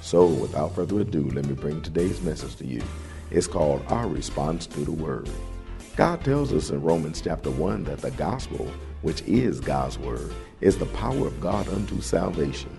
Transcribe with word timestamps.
So, 0.00 0.26
without 0.26 0.74
further 0.74 1.00
ado, 1.00 1.30
let 1.30 1.46
me 1.46 1.54
bring 1.54 1.82
today's 1.82 2.20
message 2.22 2.56
to 2.56 2.66
you. 2.66 2.82
It's 3.30 3.46
called 3.46 3.84
Our 3.88 4.06
Response 4.08 4.66
to 4.68 4.80
the 4.80 4.92
Word. 4.92 5.28
God 5.96 6.22
tells 6.24 6.52
us 6.52 6.70
in 6.70 6.82
Romans 6.82 7.22
chapter 7.22 7.50
1 7.50 7.84
that 7.84 8.02
the 8.02 8.10
gospel, 8.12 8.70
which 9.00 9.22
is 9.22 9.60
God's 9.60 9.98
word, 9.98 10.32
is 10.60 10.76
the 10.76 10.86
power 10.86 11.26
of 11.26 11.40
God 11.40 11.66
unto 11.68 12.02
salvation. 12.02 12.70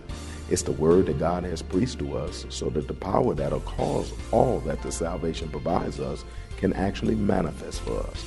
It's 0.50 0.62
the 0.62 0.72
word 0.72 1.08
that 1.08 1.18
God 1.18 1.44
has 1.44 1.64
preached 1.64 2.00
to 2.00 2.16
us 2.16 2.46
so 2.50 2.70
that 2.70 2.88
the 2.88 2.94
power 2.94 3.34
that'll 3.34 3.62
cause 3.62 4.14
all 4.32 4.60
that 4.62 4.84
the 4.84 4.92
salvation 4.92 5.50
provides 5.50 6.00
us 6.00 6.24
can 6.58 6.74
actually 6.74 7.16
manifest 7.16 7.82
for 7.82 8.00
us. 8.02 8.24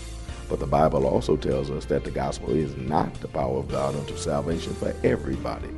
But 0.48 0.59
the 0.59 0.67
Bible 0.67 1.07
also 1.07 1.36
tells 1.36 1.70
us 1.70 1.84
that 1.86 2.03
the 2.03 2.11
gospel 2.11 2.51
is 2.51 2.77
not 2.77 3.14
the 3.20 3.29
power 3.29 3.61
of 3.61 3.69
God 3.69 3.95
unto 3.95 4.17
salvation 4.17 4.75
for 4.75 4.92
everybody, 5.05 5.70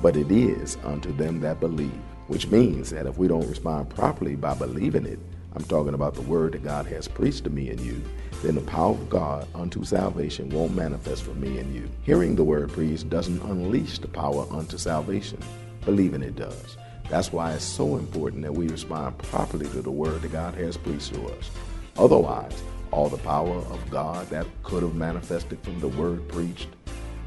but 0.00 0.16
it 0.16 0.30
is 0.30 0.78
unto 0.84 1.12
them 1.14 1.40
that 1.40 1.58
believe 1.58 1.92
which 2.28 2.48
means 2.48 2.90
that 2.90 3.06
if 3.06 3.18
we 3.18 3.28
don't 3.28 3.48
respond 3.48 3.90
properly 3.90 4.36
by 4.36 4.54
believing 4.54 5.06
it, 5.06 5.18
I'm 5.54 5.64
talking 5.64 5.94
about 5.94 6.14
the 6.14 6.22
word 6.22 6.52
that 6.52 6.64
God 6.64 6.86
has 6.86 7.08
preached 7.08 7.44
to 7.44 7.50
me 7.50 7.68
and 7.70 7.80
you, 7.80 8.02
then 8.42 8.54
the 8.54 8.62
power 8.62 8.92
of 8.92 9.10
God 9.10 9.46
unto 9.54 9.84
salvation 9.84 10.48
won't 10.48 10.74
manifest 10.74 11.22
for 11.22 11.34
me 11.34 11.58
and 11.58 11.74
you. 11.74 11.90
Hearing 12.02 12.34
the 12.34 12.44
word 12.44 12.72
preached 12.72 13.10
doesn't 13.10 13.42
unleash 13.42 13.98
the 13.98 14.08
power 14.08 14.46
unto 14.50 14.78
salvation. 14.78 15.38
Believing 15.84 16.22
it 16.22 16.36
does. 16.36 16.76
That's 17.10 17.32
why 17.32 17.52
it's 17.52 17.64
so 17.64 17.96
important 17.96 18.42
that 18.42 18.54
we 18.54 18.68
respond 18.68 19.18
properly 19.18 19.66
to 19.70 19.82
the 19.82 19.90
word 19.90 20.22
that 20.22 20.32
God 20.32 20.54
has 20.54 20.76
preached 20.76 21.12
to 21.14 21.26
us. 21.26 21.50
Otherwise, 21.96 22.62
all 22.90 23.08
the 23.08 23.18
power 23.18 23.56
of 23.56 23.90
God 23.90 24.28
that 24.30 24.46
could 24.62 24.82
have 24.82 24.94
manifested 24.94 25.58
from 25.62 25.78
the 25.80 25.88
word 25.88 26.26
preached 26.28 26.68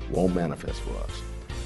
won't 0.10 0.34
manifest 0.34 0.82
for 0.82 0.98
us 0.98 1.22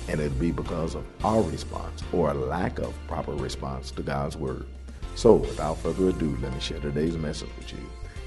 and 0.09 0.19
it'd 0.19 0.39
be 0.39 0.51
because 0.51 0.95
of 0.95 1.05
our 1.23 1.43
response 1.43 2.01
or 2.11 2.31
a 2.31 2.33
lack 2.33 2.79
of 2.79 2.95
proper 3.07 3.31
response 3.33 3.91
to 3.91 4.01
God's 4.01 4.35
word. 4.35 4.65
So, 5.13 5.35
without 5.35 5.77
further 5.77 6.09
ado, 6.09 6.35
let 6.41 6.51
me 6.51 6.59
share 6.59 6.79
today's 6.79 7.15
message 7.15 7.49
with 7.57 7.71
you. 7.71 7.79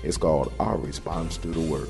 It's 0.04 0.16
called 0.16 0.52
Our 0.60 0.76
Response 0.76 1.36
to 1.38 1.48
the 1.48 1.60
Word. 1.60 1.88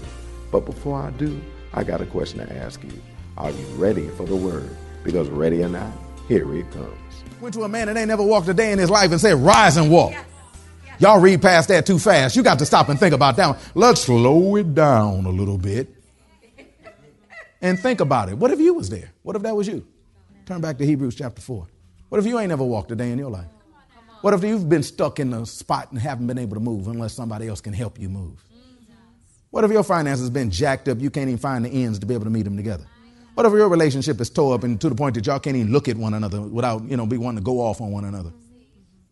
But 0.50 0.64
before 0.64 0.98
I 1.00 1.10
do, 1.10 1.38
I 1.74 1.84
got 1.84 2.00
a 2.00 2.06
question 2.06 2.38
to 2.38 2.56
ask 2.56 2.82
you. 2.82 2.92
Are 3.36 3.50
you 3.50 3.66
ready 3.74 4.08
for 4.08 4.24
the 4.24 4.36
word? 4.36 4.74
Because 5.04 5.28
ready 5.28 5.62
or 5.62 5.68
not, 5.68 5.92
here 6.28 6.54
it 6.54 6.70
comes. 6.70 7.24
Went 7.40 7.54
to 7.54 7.64
a 7.64 7.68
man 7.68 7.88
that 7.88 7.96
ain't 7.96 8.08
never 8.08 8.22
walked 8.22 8.48
a 8.48 8.54
day 8.54 8.72
in 8.72 8.78
his 8.78 8.90
life 8.90 9.10
and 9.10 9.20
said, 9.20 9.34
Rise 9.34 9.76
and 9.76 9.90
walk. 9.90 10.12
Yes. 10.12 10.26
Yes. 10.86 11.00
Y'all 11.00 11.20
read 11.20 11.42
past 11.42 11.68
that 11.68 11.84
too 11.84 11.98
fast. 11.98 12.36
You 12.36 12.42
got 12.42 12.58
to 12.60 12.66
stop 12.66 12.88
and 12.88 12.98
think 12.98 13.14
about 13.14 13.36
that 13.36 13.46
one. 13.46 13.58
Let's 13.74 14.02
slow 14.02 14.56
it 14.56 14.74
down 14.74 15.26
a 15.26 15.30
little 15.30 15.58
bit 15.58 16.01
and 17.62 17.78
think 17.78 18.00
about 18.00 18.28
it. 18.28 18.36
What 18.36 18.50
if 18.50 18.60
you 18.60 18.74
was 18.74 18.90
there? 18.90 19.12
What 19.22 19.36
if 19.36 19.42
that 19.42 19.56
was 19.56 19.68
you? 19.68 19.86
Turn 20.44 20.60
back 20.60 20.76
to 20.78 20.84
Hebrews 20.84 21.14
chapter 21.14 21.40
4. 21.40 21.66
What 22.08 22.18
if 22.18 22.26
you 22.26 22.38
ain't 22.38 22.50
never 22.50 22.64
walked 22.64 22.90
a 22.90 22.96
day 22.96 23.10
in 23.10 23.18
your 23.18 23.30
life? 23.30 23.46
What 24.20 24.34
if 24.34 24.44
you've 24.44 24.68
been 24.68 24.82
stuck 24.82 25.18
in 25.18 25.32
a 25.32 25.46
spot 25.46 25.90
and 25.90 26.00
haven't 26.00 26.26
been 26.26 26.38
able 26.38 26.54
to 26.54 26.60
move 26.60 26.88
unless 26.88 27.14
somebody 27.14 27.48
else 27.48 27.60
can 27.60 27.72
help 27.72 27.98
you 27.98 28.08
move? 28.08 28.42
What 29.50 29.64
if 29.64 29.70
your 29.70 29.82
finances 29.82 30.30
been 30.30 30.50
jacked 30.50 30.88
up, 30.88 30.98
you 31.00 31.10
can't 31.10 31.28
even 31.28 31.38
find 31.38 31.64
the 31.64 31.70
ends 31.70 31.98
to 32.00 32.06
be 32.06 32.14
able 32.14 32.24
to 32.24 32.30
meet 32.30 32.42
them 32.42 32.56
together? 32.56 32.86
What 33.34 33.46
if 33.46 33.52
your 33.52 33.68
relationship 33.68 34.20
is 34.20 34.28
tore 34.28 34.54
up 34.54 34.64
and 34.64 34.80
to 34.80 34.88
the 34.88 34.94
point 34.94 35.14
that 35.14 35.26
y'all 35.26 35.38
can't 35.38 35.56
even 35.56 35.72
look 35.72 35.88
at 35.88 35.96
one 35.96 36.14
another 36.14 36.40
without, 36.40 36.82
you 36.84 36.96
know, 36.96 37.06
be 37.06 37.16
wanting 37.16 37.38
to 37.38 37.44
go 37.44 37.60
off 37.60 37.80
on 37.80 37.90
one 37.90 38.04
another? 38.04 38.32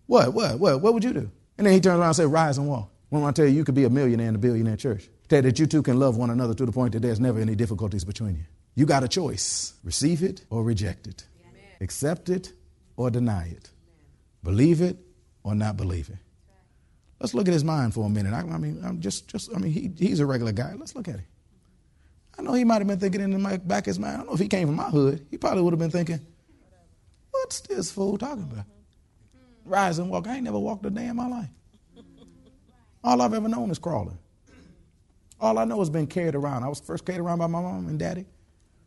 What, 0.07 0.35
what, 0.35 0.59
what, 0.59 0.81
what 0.81 0.95
would 0.95 1.05
you 1.05 1.13
do? 1.13 1.31
And 1.57 1.67
then 1.67 1.75
he 1.75 1.81
turns 1.81 1.99
around 1.99 2.09
and 2.09 2.17
says, 2.17 2.27
rise 2.27 2.59
and 2.59 2.69
walk. 2.69 2.91
When 3.11 3.25
I 3.25 3.33
tell 3.33 3.45
you, 3.47 3.53
you 3.53 3.65
could 3.65 3.75
be 3.75 3.85
a 3.85 3.91
millionaire 3.91 4.29
in 4.29 4.37
a 4.37 4.39
billionaire 4.39 4.77
church. 4.77 5.09
Tell 5.29 5.43
that 5.43 5.59
you 5.59 5.67
two 5.67 5.83
can 5.83 5.99
love 5.99 6.17
one 6.17 6.31
another 6.31 6.55
to 6.55 6.65
the 6.65 6.73
point 6.73 6.93
that 6.95 7.01
there's 7.01 7.21
never 7.21 7.41
any 7.41 7.55
difficulties 7.57 8.05
between 8.05 8.37
you. 8.37 8.45
You 8.77 8.87
got 8.87 9.03
a 9.05 9.09
choice 9.09 9.75
receive 9.85 10.23
it 10.23 10.45
or 10.49 10.63
reject 10.63 11.07
it, 11.09 11.25
Amen. 11.43 11.63
accept 11.81 12.29
it 12.29 12.53
or 12.97 13.11
deny 13.11 13.49
it, 13.49 13.69
Amen. 13.69 13.69
believe 14.45 14.81
it 14.81 14.97
or 15.43 15.55
not 15.55 15.77
believe 15.77 16.09
it. 16.09 16.19
Let's 17.19 17.35
look 17.35 17.49
at 17.49 17.53
his 17.53 17.65
mind 17.65 17.93
for 17.93 18.07
a 18.07 18.09
minute. 18.09 18.33
I, 18.33 18.39
I 18.41 18.59
mean, 18.59 18.81
I'm 18.85 19.01
just, 19.01 19.29
just, 19.29 19.55
I 19.55 19.59
mean, 19.59 19.73
he, 19.73 19.91
he's 19.99 20.21
a 20.21 20.27
regular 20.27 20.53
guy. 20.53 20.75
Let's 20.79 20.95
look 20.95 21.09
at 21.09 21.17
him. 21.17 21.27
I 22.39 22.43
know 22.43 22.55
he 22.55 22.65
might 22.65 22.79
have 22.79 22.87
been 22.87 22.99
thinking 22.99 23.21
in 23.21 23.31
the 23.31 23.59
back 23.59 23.83
of 23.83 23.87
his 23.87 23.99
mind. 23.99 24.15
I 24.15 24.17
don't 24.19 24.27
know 24.29 24.33
if 24.35 24.41
he 24.41 24.49
came 24.49 24.69
from 24.69 24.77
my 24.77 24.89
hood. 24.89 25.27
He 25.31 25.37
probably 25.37 25.63
would 25.63 25.73
have 25.73 25.79
been 25.81 25.91
thinking, 25.91 26.21
"What's 27.33 27.61
this 27.61 27.91
fool 27.91 28.17
talking 28.17 28.45
about? 28.45 28.65
Rise 29.67 29.99
and 29.99 30.09
walk. 30.09 30.27
I 30.27 30.37
ain't 30.37 30.45
never 30.45 30.59
walked 30.59 30.87
a 30.87 30.91
day 30.91 31.07
in 31.07 31.17
my 31.17 31.29
life. 31.29 31.51
All 33.03 33.21
I've 33.23 33.35
ever 33.35 33.49
known 33.49 33.71
is 33.71 33.79
crawling. 33.79 34.19
All 35.41 35.59
I 35.59 35.65
know 35.65 35.81
is 35.81 35.89
being 35.89 36.07
carried 36.07 36.35
around. 36.35 36.65
I 36.65 36.69
was 36.69 36.81
first 36.81 37.05
carried 37.05 37.21
around 37.21 37.39
by 37.39 37.47
my 37.47 37.61
mom 37.61 37.89
and 37.89 37.99
daddy. 37.99 38.27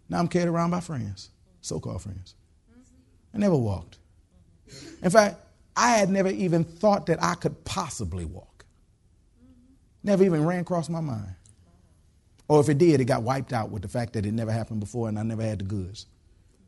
Now 0.08 0.20
I'm 0.20 0.28
carried 0.28 0.50
around 0.50 0.70
by 0.72 0.82
friends, 0.82 1.30
so 1.62 1.80
called 1.80 2.02
friends. 2.02 2.36
I 3.34 3.40
never 3.40 3.58
walked. 3.58 3.98
In 5.02 5.10
fact, 5.10 5.38
I 5.76 5.92
had 5.92 6.10
never 6.10 6.30
even 6.30 6.64
thought 6.64 7.08
that 7.08 7.22
I 7.24 7.34
could 7.34 7.66
possibly 7.66 8.26
walk. 8.26 8.66
Never 10.04 10.24
even 10.24 10.46
ran 10.46 10.60
across 10.60 10.90
my 10.90 11.02
mind. 11.02 11.36
Or 12.48 12.60
if 12.60 12.70
it 12.70 12.78
did, 12.78 13.02
it 13.02 13.06
got 13.06 13.24
wiped 13.24 13.54
out 13.54 13.72
with 13.72 13.82
the 13.82 13.88
fact 13.88 14.14
that 14.14 14.26
it 14.26 14.34
never 14.34 14.52
happened 14.52 14.80
before 14.80 15.08
and 15.10 15.18
I 15.18 15.24
never 15.24 15.42
had 15.42 15.60
the 15.60 15.66
goods. 15.66 16.06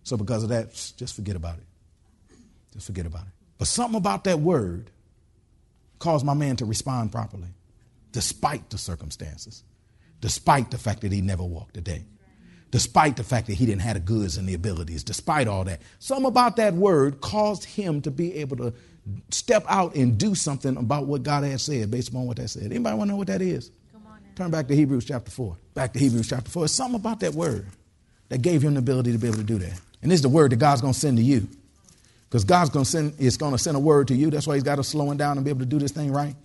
So 0.03 0.17
because 0.17 0.41
of 0.43 0.49
that, 0.49 0.71
just 0.97 1.15
forget 1.15 1.35
about 1.35 1.57
it. 1.57 2.35
Just 2.73 2.87
forget 2.87 3.05
about 3.05 3.23
it. 3.23 3.33
But 3.57 3.67
something 3.67 3.97
about 3.97 4.23
that 4.23 4.39
word 4.39 4.89
caused 6.05 6.25
my 6.25 6.33
man 6.33 6.55
to 6.57 6.65
respond 6.65 7.11
properly, 7.11 7.49
despite 8.11 8.69
the 8.69 8.77
circumstances, 8.77 9.63
despite 10.21 10.71
the 10.71 10.77
fact 10.77 11.01
that 11.01 11.11
he 11.11 11.21
never 11.21 11.43
walked 11.43 11.75
a 11.77 11.81
day 11.81 12.05
despite 12.71 13.15
the 13.15 13.23
fact 13.23 13.47
that 13.47 13.53
he 13.53 13.65
didn't 13.65 13.79
have 13.79 13.93
the 13.93 14.01
goods 14.01 14.35
and 14.35 14.49
the 14.49 14.53
abilities, 14.53 15.01
despite 15.01 15.47
all 15.47 15.63
that. 15.63 15.81
Something 15.99 16.25
about 16.25 16.57
that 16.57 16.73
word 16.73 17.21
caused 17.21 17.63
him 17.63 18.01
to 18.01 18.11
be 18.11 18.35
able 18.35 18.57
to 18.57 18.73
step 19.29 19.63
out 19.69 19.95
and 19.95 20.17
do 20.17 20.35
something 20.35 20.75
about 20.75 21.05
what 21.05 21.23
God 21.23 21.45
had 21.45 21.61
said 21.61 21.89
based 21.89 22.09
upon 22.09 22.25
what 22.25 22.35
that 22.35 22.49
said. 22.49 22.63
Anybody 22.63 22.97
want 22.97 23.07
to 23.07 23.13
know 23.13 23.17
what 23.17 23.27
that 23.27 23.41
is? 23.41 23.71
Turn 24.35 24.51
back 24.51 24.67
to 24.67 24.75
Hebrews 24.75 25.05
chapter 25.05 25.31
4. 25.31 25.57
Back 25.73 25.93
to 25.93 25.99
Hebrews 25.99 26.27
chapter 26.27 26.51
4. 26.51 26.65
It's 26.65 26.73
something 26.73 26.99
about 26.99 27.21
that 27.21 27.33
word 27.33 27.67
that 28.27 28.41
gave 28.41 28.61
him 28.61 28.73
the 28.73 28.79
ability 28.79 29.13
to 29.13 29.17
be 29.17 29.27
able 29.27 29.37
to 29.37 29.43
do 29.43 29.57
that. 29.59 29.79
And 30.01 30.11
this 30.11 30.17
is 30.17 30.23
the 30.23 30.27
word 30.29 30.51
that 30.51 30.57
God's 30.57 30.81
going 30.81 30.93
to 30.93 30.99
send 30.99 31.15
to 31.15 31.23
you. 31.23 31.47
Because 32.35 32.43
God's 32.43 32.69
going 32.69 32.83
to 32.83 32.91
send, 32.91 33.13
is 33.17 33.37
going 33.37 33.53
to 33.53 33.57
send 33.57 33.77
a 33.77 33.79
word 33.79 34.09
to 34.09 34.13
you. 34.13 34.29
That's 34.29 34.45
why 34.45 34.55
he's 34.55 34.63
got 34.63 34.75
to 34.75 34.83
slow 34.83 35.09
him 35.09 35.15
down 35.15 35.37
and 35.37 35.45
be 35.45 35.51
able 35.51 35.61
to 35.61 35.65
do 35.65 35.79
this 35.79 35.93
thing 35.93 36.11
right. 36.11 36.35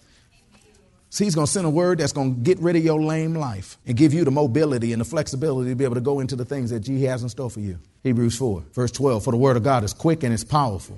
See, 1.08 1.24
he's 1.24 1.34
going 1.34 1.48
to 1.48 1.52
send 1.52 1.66
a 1.66 1.70
word 1.70 1.98
that's 1.98 2.12
going 2.12 2.36
to 2.36 2.40
get 2.42 2.60
rid 2.60 2.76
of 2.76 2.84
your 2.84 3.02
lame 3.02 3.34
life 3.34 3.76
and 3.84 3.96
give 3.96 4.14
you 4.14 4.24
the 4.24 4.30
mobility 4.30 4.92
and 4.92 5.00
the 5.00 5.04
flexibility 5.04 5.70
to 5.70 5.74
be 5.74 5.82
able 5.82 5.96
to 5.96 6.00
go 6.00 6.20
into 6.20 6.36
the 6.36 6.44
things 6.44 6.70
that 6.70 6.86
he 6.86 7.02
has 7.06 7.24
in 7.24 7.28
store 7.28 7.50
for 7.50 7.58
you. 7.58 7.80
Hebrews 8.04 8.38
4, 8.38 8.66
verse 8.72 8.92
12. 8.92 9.24
For 9.24 9.32
the 9.32 9.36
word 9.36 9.56
of 9.56 9.64
God 9.64 9.82
is 9.82 9.92
quick 9.92 10.22
and 10.22 10.32
it's 10.32 10.44
powerful 10.44 10.96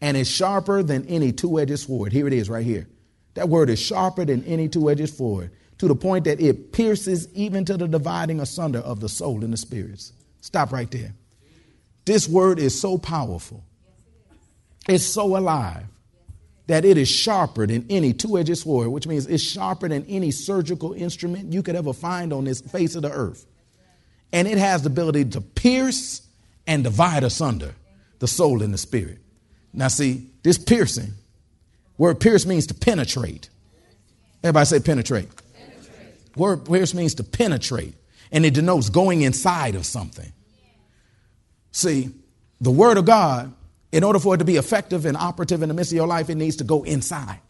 and 0.00 0.16
is 0.16 0.30
sharper 0.30 0.84
than 0.84 1.08
any 1.08 1.32
two 1.32 1.58
edged 1.58 1.80
sword. 1.80 2.12
Here 2.12 2.28
it 2.28 2.32
is 2.32 2.48
right 2.48 2.64
here. 2.64 2.86
That 3.34 3.48
word 3.48 3.68
is 3.68 3.80
sharper 3.80 4.24
than 4.24 4.44
any 4.44 4.68
two 4.68 4.88
edged 4.90 5.12
sword 5.12 5.50
to 5.78 5.88
the 5.88 5.96
point 5.96 6.26
that 6.26 6.40
it 6.40 6.70
pierces 6.70 7.26
even 7.34 7.64
to 7.64 7.76
the 7.76 7.88
dividing 7.88 8.38
asunder 8.38 8.78
of 8.78 9.00
the 9.00 9.08
soul 9.08 9.42
and 9.42 9.52
the 9.52 9.56
spirits. 9.56 10.12
Stop 10.40 10.70
right 10.70 10.88
there. 10.92 11.14
This 12.04 12.28
word 12.28 12.60
is 12.60 12.80
so 12.80 12.96
powerful, 12.96 13.64
it's 14.88 15.04
so 15.04 15.36
alive 15.36 15.84
that 16.66 16.84
it 16.84 16.96
is 16.96 17.08
sharper 17.08 17.66
than 17.66 17.84
any 17.90 18.12
two 18.12 18.38
edged 18.38 18.56
sword, 18.58 18.88
which 18.88 19.06
means 19.06 19.26
it's 19.26 19.42
sharper 19.42 19.88
than 19.88 20.04
any 20.06 20.30
surgical 20.30 20.92
instrument 20.92 21.52
you 21.52 21.62
could 21.62 21.76
ever 21.76 21.92
find 21.92 22.32
on 22.32 22.44
this 22.44 22.60
face 22.60 22.94
of 22.94 23.02
the 23.02 23.10
earth. 23.10 23.46
And 24.32 24.46
it 24.46 24.58
has 24.58 24.82
the 24.82 24.88
ability 24.88 25.24
to 25.26 25.40
pierce 25.40 26.22
and 26.66 26.84
divide 26.84 27.24
asunder 27.24 27.74
the 28.20 28.28
soul 28.28 28.62
and 28.62 28.72
the 28.72 28.78
spirit. 28.78 29.18
Now, 29.72 29.88
see, 29.88 30.28
this 30.42 30.58
piercing 30.58 31.14
Word 32.00 32.18
pierce 32.18 32.46
means 32.46 32.66
to 32.68 32.74
penetrate. 32.74 33.50
Everybody 34.42 34.64
say 34.64 34.80
penetrate. 34.80 35.28
penetrate. 35.54 36.34
Word 36.34 36.64
pierce 36.64 36.94
means 36.94 37.14
to 37.16 37.24
penetrate, 37.24 37.94
and 38.32 38.46
it 38.46 38.54
denotes 38.54 38.88
going 38.88 39.20
inside 39.20 39.74
of 39.74 39.84
something. 39.84 40.32
See, 41.72 42.08
the 42.58 42.70
Word 42.70 42.96
of 42.96 43.04
God, 43.04 43.52
in 43.92 44.04
order 44.04 44.18
for 44.18 44.34
it 44.34 44.38
to 44.38 44.44
be 44.44 44.56
effective 44.56 45.04
and 45.04 45.16
operative 45.16 45.62
in 45.62 45.68
the 45.68 45.74
midst 45.74 45.92
of 45.92 45.96
your 45.96 46.06
life, 46.06 46.30
it 46.30 46.36
needs 46.36 46.56
to 46.56 46.64
go 46.64 46.82
inside. 46.84 47.40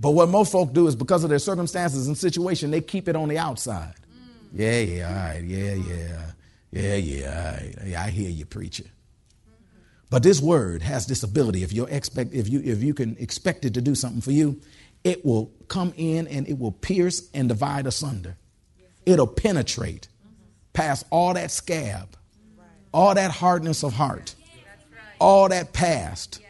But 0.00 0.12
what 0.12 0.28
most 0.28 0.52
folk 0.52 0.72
do 0.72 0.86
is 0.86 0.94
because 0.94 1.24
of 1.24 1.30
their 1.30 1.40
circumstances 1.40 2.06
and 2.06 2.16
situation, 2.16 2.70
they 2.70 2.80
keep 2.80 3.08
it 3.08 3.16
on 3.16 3.28
the 3.28 3.36
outside. 3.38 3.94
Mm. 3.96 4.28
Yeah, 4.54 4.78
yeah, 4.78 5.08
all 5.08 5.14
right, 5.14 5.44
yeah, 5.44 5.74
yeah, 5.74 6.30
yeah, 6.70 6.94
yeah, 6.94 7.28
all 7.28 7.52
right. 7.52 7.74
yeah. 7.84 8.02
I 8.04 8.10
hear 8.10 8.30
you, 8.30 8.46
preacher. 8.46 8.84
But 10.10 10.22
this 10.22 10.40
word 10.40 10.82
has 10.82 11.06
this 11.06 11.22
ability. 11.22 11.64
If 11.64 11.72
you 11.72 11.84
expect, 11.86 12.32
if 12.32 12.48
you 12.48 12.62
if 12.64 12.82
you 12.82 12.94
can 12.94 13.16
expect 13.18 13.64
it 13.64 13.74
to 13.74 13.82
do 13.82 13.94
something 13.94 14.20
for 14.20 14.30
you, 14.30 14.60
it 15.04 15.24
will 15.24 15.50
come 15.68 15.92
in 15.96 16.26
and 16.28 16.48
it 16.48 16.58
will 16.58 16.72
pierce 16.72 17.28
and 17.34 17.48
divide 17.48 17.86
asunder. 17.86 18.36
It'll 19.04 19.26
penetrate 19.26 20.08
past 20.72 21.06
all 21.10 21.34
that 21.34 21.50
scab, 21.50 22.16
all 22.94 23.14
that 23.14 23.30
hardness 23.32 23.82
of 23.82 23.94
heart, 23.94 24.34
all 25.18 25.48
that 25.48 25.72
past 25.72 26.40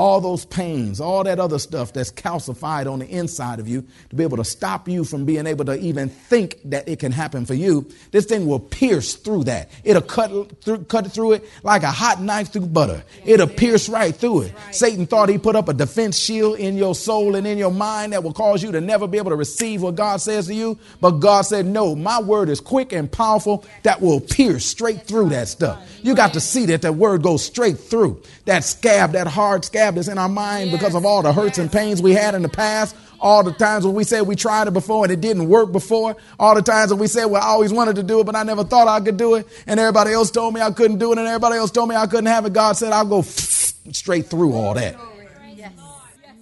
all 0.00 0.18
those 0.18 0.46
pains, 0.46 0.98
all 0.98 1.22
that 1.24 1.38
other 1.38 1.58
stuff 1.58 1.92
that's 1.92 2.10
calcified 2.10 2.90
on 2.90 3.00
the 3.00 3.06
inside 3.06 3.60
of 3.60 3.68
you 3.68 3.84
to 4.08 4.16
be 4.16 4.22
able 4.22 4.38
to 4.38 4.44
stop 4.44 4.88
you 4.88 5.04
from 5.04 5.26
being 5.26 5.46
able 5.46 5.66
to 5.66 5.78
even 5.78 6.08
think 6.08 6.56
that 6.64 6.88
it 6.88 6.98
can 6.98 7.12
happen 7.12 7.44
for 7.44 7.52
you. 7.52 7.86
This 8.10 8.24
thing 8.24 8.46
will 8.46 8.60
pierce 8.60 9.14
through 9.14 9.44
that. 9.44 9.70
It'll 9.84 10.00
cut 10.00 10.62
through, 10.62 10.84
cut 10.84 11.12
through 11.12 11.32
it 11.32 11.44
like 11.62 11.82
a 11.82 11.90
hot 11.90 12.22
knife 12.22 12.50
through 12.50 12.68
butter. 12.68 13.04
It'll 13.26 13.46
pierce 13.46 13.90
right 13.90 14.16
through 14.16 14.44
it. 14.44 14.54
Satan 14.70 15.04
thought 15.04 15.28
he 15.28 15.36
put 15.36 15.54
up 15.54 15.68
a 15.68 15.74
defense 15.74 16.16
shield 16.16 16.58
in 16.58 16.78
your 16.78 16.94
soul 16.94 17.34
and 17.34 17.46
in 17.46 17.58
your 17.58 17.70
mind 17.70 18.14
that 18.14 18.24
will 18.24 18.32
cause 18.32 18.62
you 18.62 18.72
to 18.72 18.80
never 18.80 19.06
be 19.06 19.18
able 19.18 19.32
to 19.32 19.36
receive 19.36 19.82
what 19.82 19.96
God 19.96 20.22
says 20.22 20.46
to 20.46 20.54
you. 20.54 20.78
But 21.02 21.20
God 21.20 21.42
said, 21.42 21.66
no, 21.66 21.94
my 21.94 22.22
word 22.22 22.48
is 22.48 22.62
quick 22.62 22.92
and 22.94 23.12
powerful 23.12 23.66
that 23.82 24.00
will 24.00 24.20
pierce 24.22 24.64
straight 24.64 25.02
through 25.02 25.28
that 25.28 25.48
stuff. 25.48 25.86
You 26.02 26.14
got 26.14 26.32
to 26.32 26.40
see 26.40 26.64
that 26.66 26.80
that 26.80 26.94
word 26.94 27.22
goes 27.22 27.44
straight 27.44 27.78
through 27.78 28.22
that 28.46 28.64
scab, 28.64 29.12
that 29.12 29.26
hard 29.26 29.66
scab 29.66 29.89
established 29.90 30.08
in 30.08 30.18
our 30.18 30.28
mind 30.28 30.70
because 30.70 30.94
of 30.94 31.04
all 31.04 31.22
the 31.22 31.32
hurts 31.32 31.58
and 31.58 31.70
pains 31.70 32.00
we 32.00 32.12
had 32.12 32.34
in 32.34 32.42
the 32.42 32.48
past, 32.48 32.94
all 33.18 33.42
the 33.42 33.52
times 33.52 33.84
when 33.84 33.94
we 33.94 34.04
said 34.04 34.22
we 34.22 34.36
tried 34.36 34.68
it 34.68 34.72
before 34.72 35.04
and 35.04 35.12
it 35.12 35.20
didn't 35.20 35.48
work 35.48 35.72
before, 35.72 36.16
all 36.38 36.54
the 36.54 36.62
times 36.62 36.92
when 36.92 37.00
we 37.00 37.06
said, 37.06 37.26
well, 37.26 37.42
I 37.42 37.46
always 37.46 37.72
wanted 37.72 37.96
to 37.96 38.02
do 38.02 38.20
it, 38.20 38.24
but 38.24 38.36
I 38.36 38.44
never 38.44 38.64
thought 38.64 38.88
I 38.88 39.00
could 39.00 39.16
do 39.16 39.34
it, 39.34 39.46
and 39.66 39.80
everybody 39.80 40.12
else 40.12 40.30
told 40.30 40.54
me 40.54 40.60
I 40.60 40.70
couldn't 40.70 40.98
do 40.98 41.12
it, 41.12 41.18
and 41.18 41.26
everybody 41.26 41.56
else 41.56 41.70
told 41.70 41.88
me 41.88 41.96
I 41.96 42.06
couldn't 42.06 42.26
have 42.26 42.46
it. 42.46 42.52
God 42.52 42.74
said, 42.74 42.92
I'll 42.92 43.04
go 43.04 43.22
straight 43.22 44.26
through 44.26 44.54
all 44.54 44.74
that 44.74 44.96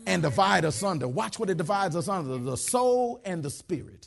and 0.06 0.22
divide 0.22 0.64
asunder. 0.64 1.06
Watch 1.06 1.38
what 1.38 1.50
it 1.50 1.56
divides 1.58 1.94
us 1.94 2.08
under 2.08 2.38
the 2.38 2.56
soul 2.56 3.20
and 3.24 3.42
the 3.42 3.50
spirit. 3.50 3.97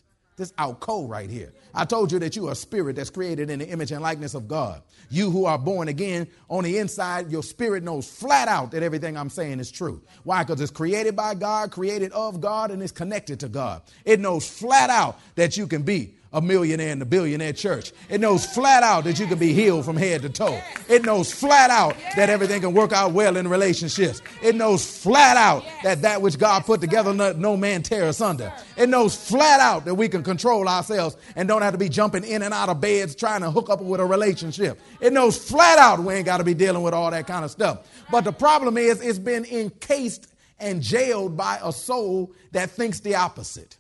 This 0.42 0.54
alcove 0.58 1.08
right 1.08 1.30
here. 1.30 1.54
I 1.72 1.86
told 1.86 2.12
you 2.12 2.18
that 2.18 2.36
you 2.36 2.48
are 2.48 2.54
a 2.54 2.56
spirit 2.56 2.96
that's 2.96 3.12
created 3.12 3.52
in 3.52 3.60
the 3.60 3.68
image 3.68 3.92
and 3.92 4.02
likeness 4.02 4.34
of 4.34 4.48
God. 4.48 4.82
You 5.12 5.30
who 5.30 5.46
are 5.46 5.60
born 5.60 5.88
again, 5.88 6.28
on 6.50 6.64
the 6.64 6.80
inside, 6.80 7.30
your 7.30 7.44
spirit 7.44 7.84
knows 7.84 8.10
flat 8.10 8.48
out 8.48 8.72
that 8.72 8.82
everything 8.82 9.16
I'm 9.16 9.30
saying 9.30 9.60
is 9.60 9.70
true. 9.70 10.02
Why? 10.24 10.44
Because 10.44 10.60
it's 10.60 10.72
created 10.72 11.16
by 11.16 11.36
God, 11.36 11.70
created 11.70 12.12
of 12.14 12.42
God, 12.42 12.72
and 12.72 12.82
it's 12.82 12.92
connected 12.92 13.40
to 13.42 13.50
God. 13.50 13.84
It 14.04 14.20
knows 14.20 14.50
flat 14.50 14.90
out 14.90 15.20
that 15.36 15.58
you 15.58 15.68
can 15.68 15.84
be 15.84 16.16
a 16.33 16.42
millionaire 16.42 16.92
in 16.92 17.00
the 17.00 17.06
billionaire 17.06 17.54
church. 17.54 17.92
It 18.10 18.22
knows 18.22 18.45
flat 18.45 18.83
out 18.83 19.04
that 19.04 19.19
you 19.19 19.28
can 19.28 19.38
be 19.38 19.54
healed 19.54 19.83
from 19.83 19.98
head 19.98 20.22
to 20.22 20.30
toe. 20.30 20.62
It 20.88 21.04
knows 21.04 21.31
flat 21.31 21.69
out 21.69 21.95
that 22.16 22.30
everything 22.30 22.62
can 22.62 22.74
work 22.74 22.94
out 22.94 23.12
well 23.12 23.36
in 23.36 23.48
relationships. 23.48 24.22
It 24.42 24.56
knows 24.56 24.86
flat 24.86 25.36
out 25.36 25.66
that 25.83 26.01
that 26.04 26.22
which 26.22 26.38
God 26.38 26.66
put 26.66 26.80
together, 26.80 27.13
no, 27.13 27.33
no 27.33 27.57
man 27.57 27.83
tear 27.83 28.07
asunder. 28.07 28.54
It 28.78 28.88
knows 28.88 29.16
flat 29.16 29.60
out 29.60 29.86
that 29.86 29.95
we 29.95 30.07
can 30.07 30.24
control 30.24 30.68
ourselves 30.68 31.18
and 31.36 31.48
don't 31.48 31.62
have 31.62 31.74
to 31.74 31.78
be 31.78 31.89
jumping 31.89 32.24
in 32.24 32.42
and 32.42 32.54
out 32.54 32.69
of 32.69 32.80
beds 32.80 33.13
trying 33.16 33.42
to 33.42 33.51
hook 33.51 33.69
up 33.69 33.81
with 33.81 34.00
a 34.00 34.06
relationship. 34.06 34.80
It 35.01 35.12
knows 35.12 35.38
flat 35.38 35.78
out 35.78 36.00
we 36.00 36.13
ain't 36.13 36.25
got 36.25 36.38
to 36.38 36.44
be 36.44 36.54
dealing 36.54 36.83
with 36.83 36.94
all 36.94 37.12
that 37.12 37.28
kind 37.28 37.44
of 37.44 37.51
stuff. 37.51 37.88
But 38.10 38.24
the 38.24 38.31
problem 38.31 38.78
is, 38.78 39.01
it's 39.01 39.19
been 39.19 39.45
encased 39.45 40.28
and 40.60 40.81
jailed 40.81 41.36
by 41.36 41.60
a 41.62 41.74
soul 41.74 42.31
that 42.51 42.69
thinks 42.72 43.01
the 43.01 43.16
opposite. 43.16 43.78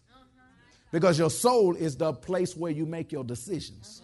Because 0.91 1.17
your 1.17 1.29
soul 1.29 1.75
is 1.75 1.95
the 1.95 2.13
place 2.13 2.55
where 2.55 2.71
you 2.71 2.85
make 2.85 3.11
your 3.11 3.23
decisions. 3.23 4.01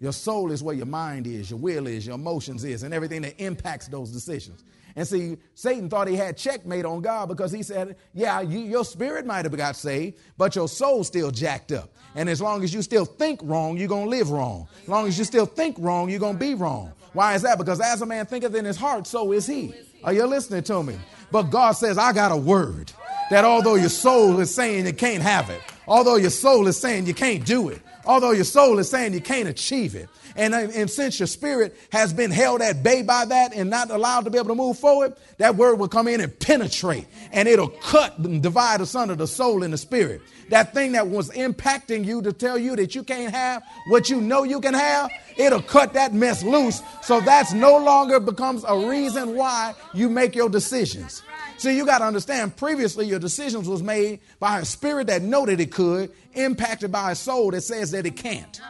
Your 0.00 0.12
soul 0.12 0.50
is 0.50 0.62
where 0.62 0.74
your 0.74 0.86
mind 0.86 1.26
is, 1.26 1.50
your 1.50 1.58
will 1.58 1.86
is, 1.86 2.06
your 2.06 2.16
emotions 2.16 2.64
is, 2.64 2.82
and 2.82 2.92
everything 2.92 3.22
that 3.22 3.40
impacts 3.40 3.88
those 3.88 4.10
decisions. 4.10 4.62
And 4.96 5.08
see, 5.08 5.38
Satan 5.54 5.88
thought 5.88 6.06
he 6.08 6.14
had 6.14 6.36
checkmate 6.36 6.84
on 6.84 7.00
God 7.00 7.28
because 7.28 7.50
he 7.50 7.62
said, 7.62 7.96
Yeah, 8.12 8.40
you, 8.40 8.60
your 8.60 8.84
spirit 8.84 9.26
might 9.26 9.44
have 9.44 9.56
got 9.56 9.76
saved, 9.76 10.18
but 10.36 10.54
your 10.54 10.68
soul's 10.68 11.08
still 11.08 11.30
jacked 11.30 11.72
up. 11.72 11.90
And 12.14 12.28
as 12.28 12.40
long 12.40 12.62
as 12.62 12.72
you 12.72 12.82
still 12.82 13.04
think 13.04 13.40
wrong, 13.42 13.76
you're 13.76 13.88
going 13.88 14.04
to 14.04 14.10
live 14.10 14.30
wrong. 14.30 14.68
As 14.82 14.88
long 14.88 15.08
as 15.08 15.18
you 15.18 15.24
still 15.24 15.46
think 15.46 15.76
wrong, 15.80 16.08
you're 16.10 16.20
going 16.20 16.34
to 16.34 16.38
be 16.38 16.54
wrong. 16.54 16.92
Why 17.12 17.34
is 17.34 17.42
that? 17.42 17.58
Because 17.58 17.80
as 17.80 18.02
a 18.02 18.06
man 18.06 18.26
thinketh 18.26 18.54
in 18.54 18.64
his 18.64 18.76
heart, 18.76 19.06
so 19.06 19.32
is 19.32 19.46
he. 19.46 19.74
Are 20.04 20.12
you 20.12 20.26
listening 20.26 20.62
to 20.64 20.82
me? 20.82 20.96
But 21.32 21.44
God 21.44 21.72
says, 21.72 21.98
I 21.98 22.12
got 22.12 22.30
a 22.30 22.36
word 22.36 22.92
that 23.30 23.44
although 23.44 23.74
your 23.74 23.88
soul 23.88 24.38
is 24.38 24.54
saying 24.54 24.86
it 24.86 24.98
can't 24.98 25.22
have 25.22 25.50
it, 25.50 25.60
although 25.86 26.16
your 26.16 26.30
soul 26.30 26.66
is 26.66 26.78
saying 26.78 27.06
you 27.06 27.14
can't 27.14 27.44
do 27.44 27.68
it, 27.68 27.80
although 28.04 28.32
your 28.32 28.44
soul 28.44 28.78
is 28.78 28.90
saying 28.90 29.14
you 29.14 29.20
can't 29.20 29.48
achieve 29.48 29.94
it, 29.94 30.08
and, 30.36 30.54
uh, 30.54 30.68
and 30.74 30.90
since 30.90 31.20
your 31.20 31.26
spirit 31.26 31.76
has 31.92 32.12
been 32.12 32.30
held 32.30 32.60
at 32.60 32.82
bay 32.82 33.02
by 33.02 33.24
that 33.24 33.54
and 33.54 33.70
not 33.70 33.90
allowed 33.90 34.24
to 34.24 34.30
be 34.30 34.38
able 34.38 34.48
to 34.48 34.54
move 34.54 34.78
forward, 34.78 35.14
that 35.38 35.54
word 35.56 35.78
will 35.78 35.88
come 35.88 36.08
in 36.08 36.20
and 36.20 36.38
penetrate 36.40 37.06
and 37.32 37.48
it'll 37.48 37.68
cut 37.68 38.18
and 38.18 38.42
divide 38.42 38.80
asunder 38.80 39.14
the 39.14 39.26
soul 39.26 39.62
and 39.62 39.72
the 39.72 39.78
spirit. 39.78 40.20
That 40.50 40.74
thing 40.74 40.92
that 40.92 41.08
was 41.08 41.30
impacting 41.30 42.04
you 42.04 42.20
to 42.22 42.32
tell 42.32 42.58
you 42.58 42.76
that 42.76 42.94
you 42.94 43.02
can't 43.02 43.32
have 43.32 43.62
what 43.88 44.10
you 44.10 44.20
know 44.20 44.42
you 44.42 44.60
can 44.60 44.74
have, 44.74 45.10
it'll 45.36 45.62
cut 45.62 45.92
that 45.94 46.12
mess 46.12 46.42
loose. 46.42 46.82
So 47.02 47.20
that's 47.20 47.52
no 47.52 47.78
longer 47.78 48.20
becomes 48.20 48.64
a 48.66 48.76
reason 48.88 49.36
why 49.36 49.74
you 49.94 50.08
make 50.08 50.34
your 50.34 50.48
decisions. 50.48 51.22
See, 51.56 51.76
you 51.76 51.86
got 51.86 51.98
to 51.98 52.04
understand, 52.04 52.56
previously 52.56 53.06
your 53.06 53.18
decisions 53.18 53.68
was 53.68 53.82
made 53.82 54.20
by 54.38 54.60
a 54.60 54.64
spirit 54.64 55.06
that 55.06 55.22
know 55.22 55.46
that 55.46 55.60
it 55.60 55.70
could, 55.70 56.10
impacted 56.34 56.90
by 56.90 57.12
a 57.12 57.14
soul 57.14 57.50
that 57.52 57.62
says 57.62 57.92
that 57.92 58.06
it 58.06 58.16
can't. 58.16 58.60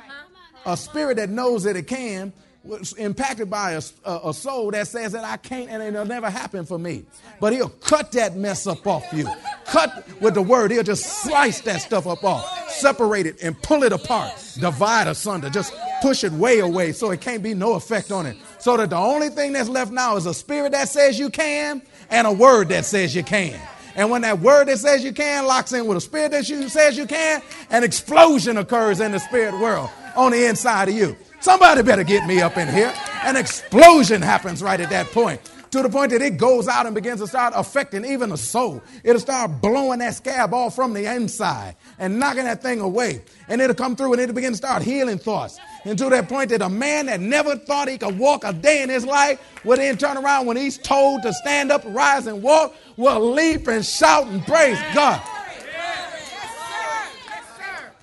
A 0.66 0.76
spirit 0.76 1.16
that 1.16 1.30
knows 1.30 1.64
that 1.64 1.76
it 1.76 1.86
can 1.86 2.32
was 2.64 2.94
impacted 2.94 3.50
by 3.50 3.72
a, 3.72 3.82
a, 4.04 4.30
a, 4.30 4.34
soul 4.34 4.70
that 4.70 4.88
says 4.88 5.12
that 5.12 5.22
I 5.22 5.36
can't 5.36 5.68
and 5.68 5.82
it'll 5.82 6.06
never 6.06 6.30
happen 6.30 6.64
for 6.64 6.78
me. 6.78 7.04
But 7.38 7.52
he'll 7.52 7.68
cut 7.68 8.12
that 8.12 8.36
mess 8.36 8.66
up 8.66 8.86
off 8.86 9.06
you. 9.12 9.28
Cut 9.66 10.06
with 10.20 10.34
the 10.34 10.42
word. 10.42 10.70
He'll 10.70 10.82
just 10.82 11.04
slice 11.04 11.60
that 11.62 11.82
stuff 11.82 12.06
up 12.06 12.24
off, 12.24 12.70
separate 12.70 13.26
it 13.26 13.42
and 13.42 13.60
pull 13.60 13.82
it 13.82 13.92
apart, 13.92 14.32
divide 14.58 15.08
asunder, 15.08 15.50
just 15.50 15.74
push 16.00 16.24
it 16.24 16.32
way 16.32 16.60
away 16.60 16.92
so 16.92 17.10
it 17.10 17.20
can't 17.20 17.42
be 17.42 17.52
no 17.52 17.74
effect 17.74 18.10
on 18.10 18.24
it. 18.24 18.36
So 18.58 18.78
that 18.78 18.90
the 18.90 18.96
only 18.96 19.28
thing 19.28 19.52
that's 19.52 19.68
left 19.68 19.92
now 19.92 20.16
is 20.16 20.24
a 20.24 20.34
spirit 20.34 20.72
that 20.72 20.88
says 20.88 21.18
you 21.18 21.28
can 21.28 21.82
and 22.14 22.28
a 22.28 22.32
word 22.32 22.68
that 22.68 22.84
says 22.84 23.14
you 23.14 23.24
can. 23.24 23.60
And 23.96 24.08
when 24.08 24.22
that 24.22 24.38
word 24.38 24.68
that 24.68 24.78
says 24.78 25.02
you 25.02 25.12
can 25.12 25.46
locks 25.46 25.72
in 25.72 25.86
with 25.86 25.96
a 25.96 26.00
spirit 26.00 26.30
that 26.30 26.48
you, 26.48 26.68
says 26.68 26.96
you 26.96 27.06
can, 27.06 27.42
an 27.70 27.82
explosion 27.82 28.56
occurs 28.56 29.00
in 29.00 29.10
the 29.10 29.18
spirit 29.18 29.54
world 29.54 29.90
on 30.14 30.30
the 30.30 30.46
inside 30.46 30.88
of 30.88 30.94
you. 30.94 31.16
Somebody 31.40 31.82
better 31.82 32.04
get 32.04 32.26
me 32.26 32.40
up 32.40 32.56
in 32.56 32.68
here. 32.68 32.94
An 33.24 33.36
explosion 33.36 34.22
happens 34.22 34.62
right 34.62 34.80
at 34.80 34.90
that 34.90 35.06
point 35.08 35.40
to 35.74 35.82
the 35.82 35.88
point 35.88 36.12
that 36.12 36.22
it 36.22 36.36
goes 36.36 36.68
out 36.68 36.86
and 36.86 36.94
begins 36.94 37.20
to 37.20 37.26
start 37.26 37.52
affecting 37.56 38.04
even 38.04 38.30
the 38.30 38.36
soul. 38.36 38.80
It'll 39.02 39.20
start 39.20 39.60
blowing 39.60 39.98
that 39.98 40.14
scab 40.14 40.54
off 40.54 40.76
from 40.76 40.94
the 40.94 41.12
inside 41.12 41.74
and 41.98 42.20
knocking 42.20 42.44
that 42.44 42.62
thing 42.62 42.80
away. 42.80 43.24
And 43.48 43.60
it'll 43.60 43.74
come 43.74 43.96
through 43.96 44.12
and 44.12 44.22
it'll 44.22 44.36
begin 44.36 44.52
to 44.52 44.56
start 44.56 44.84
healing 44.84 45.18
thoughts. 45.18 45.58
And 45.84 45.98
to 45.98 46.08
that 46.10 46.28
point 46.28 46.50
that 46.50 46.62
a 46.62 46.68
man 46.68 47.06
that 47.06 47.18
never 47.18 47.56
thought 47.56 47.88
he 47.88 47.98
could 47.98 48.16
walk 48.16 48.44
a 48.44 48.52
day 48.52 48.84
in 48.84 48.88
his 48.88 49.04
life 49.04 49.40
will 49.64 49.76
then 49.76 49.96
turn 49.96 50.16
around 50.16 50.46
when 50.46 50.56
he's 50.56 50.78
told 50.78 51.22
to 51.22 51.32
stand 51.32 51.72
up, 51.72 51.82
rise, 51.86 52.28
and 52.28 52.40
walk, 52.40 52.72
will 52.96 53.32
leap 53.32 53.66
and 53.66 53.84
shout 53.84 54.28
and 54.28 54.46
praise 54.46 54.78
God. 54.94 55.20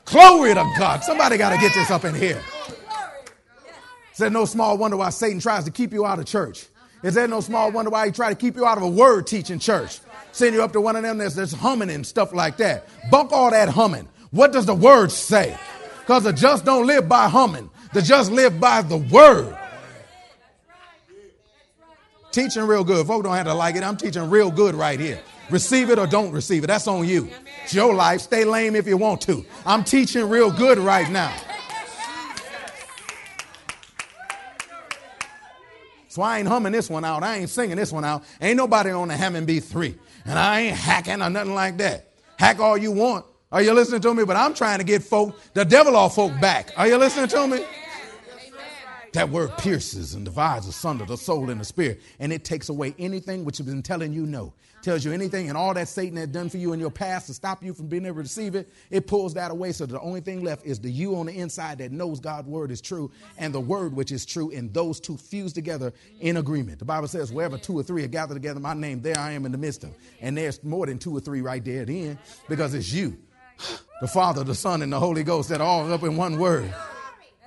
Glory 0.04 0.54
to 0.54 0.74
God. 0.78 1.06
Somebody 1.06 1.38
got 1.38 1.52
to 1.52 1.58
get 1.58 1.74
this 1.74 1.90
up 1.90 2.04
in 2.04 2.16
here. 2.16 2.42
Said 4.12 4.34
no 4.34 4.44
small 4.44 4.78
wonder 4.78 4.98
why 4.98 5.10
Satan 5.10 5.40
tries 5.40 5.64
to 5.64 5.72
keep 5.72 5.94
you 5.94 6.06
out 6.06 6.20
of 6.20 6.26
church. 6.26 6.66
Is 7.04 7.16
there 7.16 7.28
no 7.28 7.42
small 7.42 7.72
wonder 7.72 7.90
why 7.90 8.06
he 8.06 8.12
try 8.12 8.30
to 8.30 8.36
keep 8.36 8.56
you 8.56 8.66
out 8.66 8.78
of 8.78 8.84
a 8.84 8.90
word 8.90 9.28
teaching 9.28 9.60
church? 9.60 10.00
Send 10.32 10.54
you 10.54 10.64
up 10.64 10.74
to 10.74 10.82
one 10.82 10.96
of 10.96 11.04
them 11.04 11.18
that's, 11.18 11.36
that's 11.36 11.52
humming 11.52 11.90
and 11.90 12.06
stuff 12.06 12.34
like 12.34 12.58
that. 12.58 12.88
Bunk 13.10 13.32
all 13.32 13.52
that 13.52 13.70
humming. 13.70 14.08
What 14.30 14.52
does 14.54 14.66
the 14.66 14.76
word 14.76 15.12
say? 15.12 15.58
Because 16.00 16.24
the 16.24 16.34
just 16.34 16.64
don't 16.64 16.88
live 16.88 17.10
by 17.10 17.28
humming. 17.28 17.70
The 17.94 18.02
just 18.02 18.32
live 18.32 18.60
by 18.60 18.82
the 18.82 18.98
word. 18.98 19.58
Teaching 22.32 22.64
real 22.64 22.84
good. 22.84 23.06
Folks 23.08 23.26
don't 23.26 23.36
have 23.36 23.48
to 23.48 23.54
like 23.54 23.76
it. 23.76 23.84
I'm 23.84 23.98
teaching 23.98 24.30
real 24.30 24.52
good 24.52 24.74
right 24.74 25.00
here. 25.00 25.20
Receive 25.50 25.90
it 25.90 26.00
or 26.00 26.08
don't 26.08 26.32
receive 26.32 26.64
it. 26.64 26.68
That's 26.68 26.88
on 26.88 27.06
you. 27.06 27.30
It's 27.64 27.74
your 27.74 27.94
life. 27.94 28.22
Stay 28.22 28.46
lame 28.46 28.76
if 28.76 28.88
you 28.88 28.96
want 28.96 29.20
to. 29.22 29.46
I'm 29.66 29.84
teaching 29.84 30.30
real 30.30 30.50
good 30.50 30.78
right 30.78 31.10
now. 31.10 31.36
So 36.12 36.22
I 36.22 36.40
ain't 36.40 36.48
humming 36.50 36.74
this 36.74 36.90
one 36.90 37.06
out. 37.06 37.24
I 37.24 37.38
ain't 37.38 37.50
singing 37.50 37.78
this 37.78 37.94
one 37.94 38.04
out. 38.04 38.26
Ain't 38.42 38.58
nobody 38.58 38.90
on 38.92 39.08
the 39.08 39.16
Hammond 39.16 39.48
B3. 39.48 39.98
And 40.26 40.38
I 40.38 40.60
ain't 40.60 40.76
hacking 40.76 41.22
or 41.22 41.30
nothing 41.30 41.56
like 41.56 41.78
that. 41.78 42.12
Hack 42.38 42.60
all 42.60 42.78
you 42.78 42.92
want. 42.92 43.26
Are 43.50 43.62
you 43.62 43.72
listening 43.72 44.02
to 44.02 44.14
me? 44.14 44.26
But 44.26 44.36
I'm 44.36 44.54
trying 44.54 44.80
to 44.80 44.84
get 44.84 45.04
folk, 45.04 45.40
the 45.54 45.64
devil 45.64 45.96
off 45.96 46.16
folk 46.16 46.38
back. 46.42 46.74
Are 46.76 46.86
you 46.86 46.98
listening 46.98 47.30
to 47.30 47.48
me? 47.48 47.64
That 49.14 49.30
word 49.30 49.58
pierces 49.58 50.14
and 50.14 50.26
divides 50.26 50.68
asunder 50.68 51.06
the 51.06 51.16
soul 51.16 51.50
and 51.50 51.62
the 51.62 51.66
spirit, 51.66 52.02
and 52.20 52.34
it 52.34 52.44
takes 52.44 52.68
away 52.68 52.94
anything 53.00 53.46
which 53.46 53.58
has 53.60 53.66
been 53.66 53.82
telling 53.82 54.12
you 54.12 54.26
no. 54.26 54.52
Tells 54.82 55.06
you 55.06 55.12
anything 55.12 55.50
and 55.50 55.58
all 55.58 55.74
that 55.76 55.88
Satan 55.88 56.18
had 56.18 56.32
done 56.32 56.50
for 56.50 56.58
you 56.58 56.74
in 56.74 56.80
your 56.80 56.90
past 56.90 57.28
to 57.28 57.34
stop 57.34 57.64
you 57.64 57.74
from 57.74 57.88
being 57.88 58.06
able 58.06 58.16
to 58.16 58.22
receive 58.22 58.56
it, 58.56 58.72
it 58.90 59.06
pulls 59.06 59.36
that 59.36 59.52
away. 59.52 59.72
So 59.72 59.86
the 59.86 60.00
only 60.00 60.22
thing 60.22 60.44
left 60.44 60.66
is 60.66 60.80
the 60.80 60.90
you 60.90 61.16
on 61.16 61.28
the 61.28 61.34
inside 61.34 61.78
that 61.80 61.92
knows 61.92 62.20
God's 62.20 62.48
word 62.48 62.72
is 62.72 62.82
true 62.82 63.12
and 63.38 63.54
the 63.54 63.60
word 63.60 63.96
which 63.96 64.12
is 64.12 64.26
true, 64.26 64.52
and 64.52 64.74
those 64.74 65.00
two 65.00 65.18
fuse 65.18 65.54
together 65.54 65.94
in 66.20 66.38
agreement. 66.38 66.80
The 66.80 66.86
Bible 66.86 67.08
says, 67.08 67.32
wherever 67.32 67.58
two 67.58 67.78
or 67.78 67.84
three 67.84 68.04
are 68.04 68.08
gathered 68.08 68.36
together, 68.36 68.60
my 68.60 68.74
name, 68.74 69.02
there 69.02 69.18
I 69.18 69.32
am 69.32 69.46
in 69.46 69.52
the 69.52 69.58
midst 69.58 69.84
of. 69.84 69.96
And 70.20 70.36
there's 70.36 70.64
more 70.64 70.86
than 70.86 70.98
two 70.98 71.16
or 71.16 71.20
three 71.20 71.42
right 71.42 71.64
there 71.64 71.82
at 71.82 71.88
the 71.88 72.08
end 72.08 72.18
because 72.50 72.74
it's 72.74 72.92
you, 72.92 73.18
the 74.02 74.08
Father, 74.08 74.44
the 74.44 74.56
Son, 74.56 74.82
and 74.82 74.92
the 74.92 75.00
Holy 75.00 75.24
Ghost 75.24 75.50
that 75.50 75.62
are 75.62 75.68
all 75.68 75.94
up 75.94 76.04
in 76.04 76.18
one 76.18 76.40
word 76.40 76.74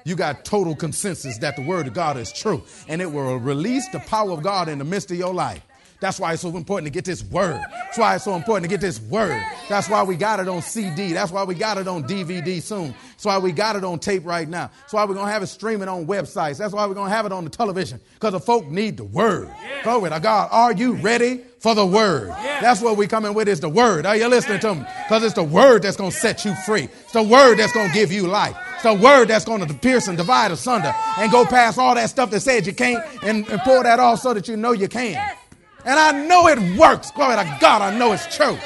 you 0.05 0.15
got 0.15 0.45
total 0.45 0.77
consensus 0.77 1.39
that 1.39 1.57
the 1.57 1.63
word 1.63 1.87
of 1.87 1.95
God 1.95 2.19
is 2.19 2.31
true 2.31 2.63
and 2.89 3.01
it 3.01 3.11
will 3.11 3.39
release 3.39 3.89
the 3.89 4.01
power 4.01 4.33
of 4.33 4.43
God 4.43 4.69
in 4.69 4.79
the 4.79 4.85
midst 4.85 5.11
of 5.11 5.17
your 5.17 5.33
life. 5.33 5.63
That's 6.01 6.21
why 6.21 6.33
it's 6.33 6.43
so 6.43 6.55
important 6.57 6.87
to 6.87 6.91
get 6.91 7.05
this 7.05 7.25
word. 7.25 7.61
That's 7.73 7.99
why 7.99 8.15
it's 8.17 8.25
so 8.25 8.35
important 8.35 8.65
to 8.65 8.69
get 8.69 8.81
this 8.81 9.01
word. 9.01 9.43
That's 9.69 9.89
why 9.89 10.03
we 10.03 10.17
got 10.17 10.41
it 10.41 10.49
on 10.49 10.61
CD. 10.61 11.13
That's 11.13 11.33
why 11.33 11.45
we 11.45 11.55
got 11.55 11.79
it 11.79 11.89
on 11.89 12.05
DVD 12.05 12.61
soon. 12.61 12.95
That's 13.13 13.25
why 13.25 13.39
we 13.39 13.53
got 13.53 13.77
it 13.77 13.85
on 13.85 13.99
tape 13.99 14.27
right 14.27 14.49
now. 14.49 14.71
That's 14.81 14.93
why 14.93 15.05
we're 15.05 15.15
going 15.15 15.27
to 15.27 15.33
have 15.33 15.43
it 15.43 15.47
streaming 15.47 15.89
on 15.89 16.07
websites. 16.07 16.59
That's 16.59 16.75
why 16.75 16.87
we're 16.87 16.95
going 16.95 17.09
to 17.11 17.17
have 17.17 17.27
it 17.27 17.33
on 17.33 17.45
the 17.45 17.51
television 17.51 18.01
because 18.15 18.33
the 18.33 18.41
folk 18.41 18.67
need 18.67 18.97
the 18.97 19.05
word. 19.05 19.49
Glory 19.83 20.11
to 20.11 20.21
God. 20.21 20.49
Are 20.53 20.73
you 20.73 20.95
ready 20.95 21.41
for 21.59 21.75
the 21.75 21.87
word? 21.87 22.29
That's 22.61 22.83
what 22.83 22.97
we're 22.99 23.09
coming 23.09 23.33
with 23.33 23.49
is 23.49 23.61
the 23.61 23.71
word. 23.71 24.05
Are 24.05 24.17
you 24.17 24.29
listening 24.29 24.61
to 24.61 24.75
me? 24.75 24.85
Because 25.05 25.23
it's 25.25 25.35
the 25.35 25.45
word 25.45 25.83
that's 25.83 25.97
going 25.97 26.11
to 26.11 26.17
set 26.17 26.45
you 26.45 26.55
free. 26.67 26.85
It's 27.05 27.13
the 27.13 27.23
word 27.23 27.57
that's 27.57 27.73
going 27.73 27.89
to 27.89 27.95
give 27.95 28.13
you 28.13 28.27
life. 28.27 28.57
It's 28.75 28.83
the 28.83 28.95
word 28.95 29.29
that's 29.29 29.47
going 29.47 29.67
to 29.67 29.73
pierce 29.73 30.09
and 30.09 30.19
divide 30.19 30.51
asunder 30.51 30.93
and 31.19 31.33
go 31.33 31.47
past 31.47 31.79
all 31.79 31.95
that 31.95 32.11
stuff 32.11 32.31
that 32.31 32.41
said 32.41 32.67
you 32.67 32.75
can't 32.75 33.03
and, 33.23 33.49
and 33.49 33.61
pull 33.63 33.83
that 33.83 33.99
off 34.01 34.21
so 34.21 34.35
that 34.35 34.49
you 34.49 34.57
know 34.59 34.73
you 34.73 34.89
can. 34.89 35.17
And 35.85 35.99
I 35.99 36.27
know 36.27 36.49
it 36.49 36.79
works. 36.79 37.11
Glory 37.11 37.37
to 37.37 37.59
God, 37.61 37.83
I 37.83 37.97
know 37.99 38.13
it's 38.13 38.35
true. 38.35 38.59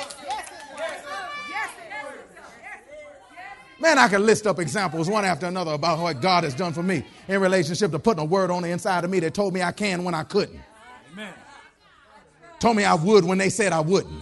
Man, 3.81 3.97
I 3.97 4.09
can 4.09 4.27
list 4.27 4.47
up 4.47 4.59
examples 4.59 5.09
one 5.09 5.25
after 5.25 5.47
another 5.47 5.73
about 5.73 6.01
what 6.01 6.21
God 6.21 6.43
has 6.43 6.55
done 6.55 6.73
for 6.73 6.83
me 6.83 7.05
in 7.29 7.41
relationship 7.41 7.93
to 7.93 7.99
putting 7.99 8.21
a 8.21 8.25
word 8.25 8.51
on 8.51 8.63
the 8.63 8.71
inside 8.71 9.05
of 9.05 9.11
me 9.11 9.21
that 9.21 9.35
told 9.35 9.55
me 9.55 9.63
I 9.63 9.71
can 9.71 10.03
when 10.03 10.15
I 10.15 10.25
couldn't. 10.25 10.61
Amen. 11.13 11.33
Told 12.59 12.77
me 12.77 12.85
I 12.85 12.95
would 12.95 13.25
when 13.25 13.39
they 13.39 13.51
said 13.51 13.73
I 13.73 13.81
wouldn't. 13.81 14.21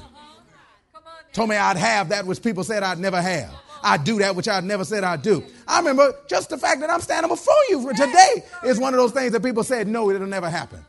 Told 1.32 1.48
me 1.48 1.56
I'd 1.56 1.78
have 1.78 2.10
that 2.10 2.26
which 2.26 2.42
people 2.42 2.64
said 2.64 2.82
I'd 2.82 2.98
never 2.98 3.20
have. 3.20 3.50
I 3.82 3.96
do 3.96 4.18
that 4.18 4.36
which 4.36 4.48
I 4.48 4.60
never 4.60 4.84
said 4.84 5.04
I'd 5.04 5.22
do. 5.22 5.42
I 5.66 5.78
remember 5.78 6.14
just 6.28 6.50
the 6.50 6.58
fact 6.58 6.80
that 6.80 6.90
I'm 6.90 7.00
standing 7.00 7.30
before 7.30 7.54
you 7.70 7.92
today 7.94 8.44
is 8.64 8.78
one 8.78 8.92
of 8.92 8.98
those 8.98 9.12
things 9.12 9.32
that 9.32 9.42
people 9.42 9.64
said, 9.64 9.86
no, 9.86 10.10
it'll 10.10 10.26
never 10.26 10.50
happen. 10.50 10.84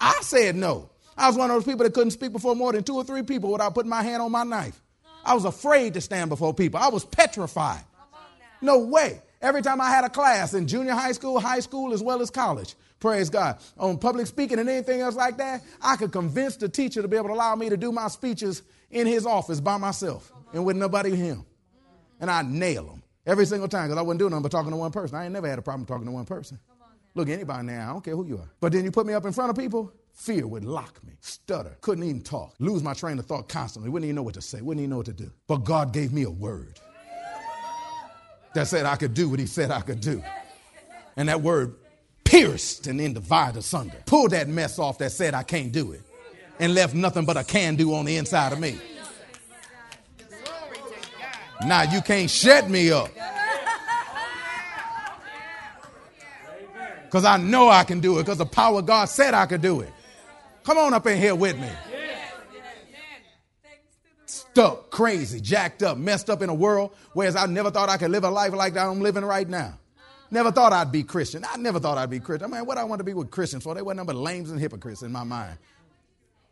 I 0.00 0.18
said 0.22 0.56
no. 0.56 0.88
I 1.16 1.28
was 1.28 1.36
one 1.36 1.50
of 1.50 1.56
those 1.56 1.64
people 1.64 1.84
that 1.84 1.94
couldn't 1.94 2.10
speak 2.10 2.32
before 2.32 2.54
more 2.54 2.72
than 2.72 2.82
two 2.84 2.94
or 2.94 3.04
three 3.04 3.22
people 3.22 3.50
without 3.50 3.74
putting 3.74 3.90
my 3.90 4.02
hand 4.02 4.20
on 4.22 4.30
my 4.30 4.44
knife. 4.44 4.80
I 5.24 5.34
was 5.34 5.44
afraid 5.44 5.94
to 5.94 6.00
stand 6.00 6.28
before 6.28 6.54
people. 6.54 6.78
I 6.80 6.88
was 6.88 7.04
petrified. 7.04 7.82
No 8.60 8.78
way. 8.78 9.22
Every 9.42 9.62
time 9.62 9.80
I 9.80 9.90
had 9.90 10.04
a 10.04 10.08
class 10.08 10.54
in 10.54 10.66
junior 10.66 10.92
high 10.92 11.12
school, 11.12 11.38
high 11.40 11.60
school, 11.60 11.92
as 11.92 12.02
well 12.02 12.22
as 12.22 12.30
college, 12.30 12.74
praise 13.00 13.28
God, 13.28 13.58
on 13.76 13.98
public 13.98 14.26
speaking 14.26 14.58
and 14.58 14.68
anything 14.68 15.00
else 15.00 15.14
like 15.14 15.36
that, 15.38 15.62
I 15.80 15.96
could 15.96 16.12
convince 16.12 16.56
the 16.56 16.68
teacher 16.68 17.02
to 17.02 17.08
be 17.08 17.16
able 17.16 17.28
to 17.28 17.34
allow 17.34 17.54
me 17.54 17.68
to 17.68 17.76
do 17.76 17.92
my 17.92 18.08
speeches 18.08 18.62
in 18.90 19.06
his 19.06 19.26
office 19.26 19.60
by 19.60 19.76
myself 19.76 20.32
and 20.52 20.64
with 20.64 20.76
nobody 20.76 21.14
him. 21.14 21.44
And 22.20 22.30
I 22.30 22.42
nail 22.42 22.84
them 22.84 23.02
every 23.26 23.44
single 23.44 23.68
time 23.68 23.88
because 23.88 23.98
I 23.98 24.02
wasn't 24.02 24.20
doing 24.20 24.30
nothing 24.30 24.44
but 24.44 24.52
talking 24.52 24.70
to 24.70 24.76
one 24.76 24.92
person. 24.92 25.16
I 25.16 25.24
ain't 25.24 25.32
never 25.32 25.48
had 25.48 25.58
a 25.58 25.62
problem 25.62 25.86
talking 25.86 26.06
to 26.06 26.12
one 26.12 26.24
person. 26.24 26.58
Look, 27.14 27.28
anybody 27.28 27.66
now, 27.66 27.90
I 27.90 27.92
don't 27.92 28.04
care 28.04 28.14
who 28.14 28.26
you 28.26 28.36
are. 28.38 28.50
But 28.60 28.72
then 28.72 28.84
you 28.84 28.90
put 28.90 29.06
me 29.06 29.12
up 29.12 29.24
in 29.24 29.32
front 29.32 29.50
of 29.50 29.56
people, 29.56 29.92
fear 30.16 30.46
would 30.46 30.64
lock 30.64 31.04
me, 31.04 31.12
stutter, 31.20 31.76
couldn't 31.82 32.02
even 32.02 32.22
talk, 32.22 32.54
lose 32.58 32.82
my 32.82 32.94
train 32.94 33.18
of 33.18 33.26
thought 33.26 33.48
constantly, 33.48 33.90
wouldn't 33.90 34.06
even 34.06 34.16
know 34.16 34.22
what 34.22 34.34
to 34.34 34.42
say, 34.42 34.60
wouldn't 34.60 34.80
even 34.80 34.90
know 34.90 34.96
what 34.96 35.06
to 35.06 35.12
do. 35.12 35.30
But 35.46 35.58
God 35.58 35.92
gave 35.92 36.12
me 36.12 36.22
a 36.22 36.30
word 36.30 36.80
that 38.54 38.66
said 38.66 38.86
I 38.86 38.96
could 38.96 39.14
do 39.14 39.28
what 39.28 39.38
He 39.38 39.46
said 39.46 39.70
I 39.70 39.82
could 39.82 40.00
do. 40.00 40.22
And 41.16 41.28
that 41.28 41.42
word 41.42 41.76
pierced 42.24 42.86
and 42.86 42.98
then 42.98 43.12
divided 43.12 43.58
asunder, 43.58 44.02
pulled 44.06 44.30
that 44.30 44.48
mess 44.48 44.78
off 44.78 44.98
that 44.98 45.12
said 45.12 45.34
I 45.34 45.42
can't 45.42 45.70
do 45.70 45.92
it, 45.92 46.02
and 46.58 46.74
left 46.74 46.94
nothing 46.94 47.26
but 47.26 47.36
a 47.36 47.44
can 47.44 47.76
do 47.76 47.94
on 47.94 48.06
the 48.06 48.16
inside 48.16 48.52
of 48.52 48.58
me. 48.58 48.78
Now 51.64 51.82
you 51.82 52.00
can't 52.00 52.30
shut 52.30 52.68
me 52.68 52.90
up. 52.90 53.10
because 57.04 57.24
I 57.24 57.36
know 57.36 57.68
I 57.68 57.84
can 57.84 58.00
do 58.00 58.18
it 58.18 58.22
because 58.24 58.38
the 58.38 58.46
power 58.46 58.78
of 58.78 58.86
God 58.86 59.06
said 59.06 59.34
I 59.34 59.46
could 59.46 59.62
do 59.62 59.80
it. 59.80 59.92
Come 60.66 60.78
on 60.78 60.94
up 60.94 61.06
in 61.06 61.16
here 61.16 61.36
with 61.36 61.56
me. 61.60 61.68
Stuck, 64.24 64.90
crazy, 64.90 65.40
jacked 65.40 65.84
up, 65.84 65.96
messed 65.96 66.28
up 66.28 66.42
in 66.42 66.48
a 66.48 66.54
world, 66.54 66.92
whereas 67.12 67.36
I 67.36 67.46
never 67.46 67.70
thought 67.70 67.88
I 67.88 67.96
could 67.96 68.10
live 68.10 68.24
a 68.24 68.30
life 68.30 68.52
like 68.52 68.74
that 68.74 68.84
I'm 68.84 69.00
living 69.00 69.24
right 69.24 69.48
now. 69.48 69.78
Never 70.28 70.50
thought 70.50 70.72
I'd 70.72 70.90
be 70.90 71.04
Christian. 71.04 71.44
I 71.48 71.56
never 71.56 71.78
thought 71.78 71.98
I'd 71.98 72.10
be 72.10 72.18
Christian. 72.18 72.52
I 72.52 72.56
mean, 72.56 72.66
what 72.66 72.78
I 72.78 72.82
want 72.84 72.98
to 72.98 73.04
be 73.04 73.14
with 73.14 73.30
Christians 73.30 73.62
for? 73.62 73.76
They 73.76 73.82
nothing 73.82 74.06
but 74.06 74.16
lames 74.16 74.50
and 74.50 74.58
hypocrites 74.58 75.02
in 75.02 75.12
my 75.12 75.22
mind. 75.22 75.56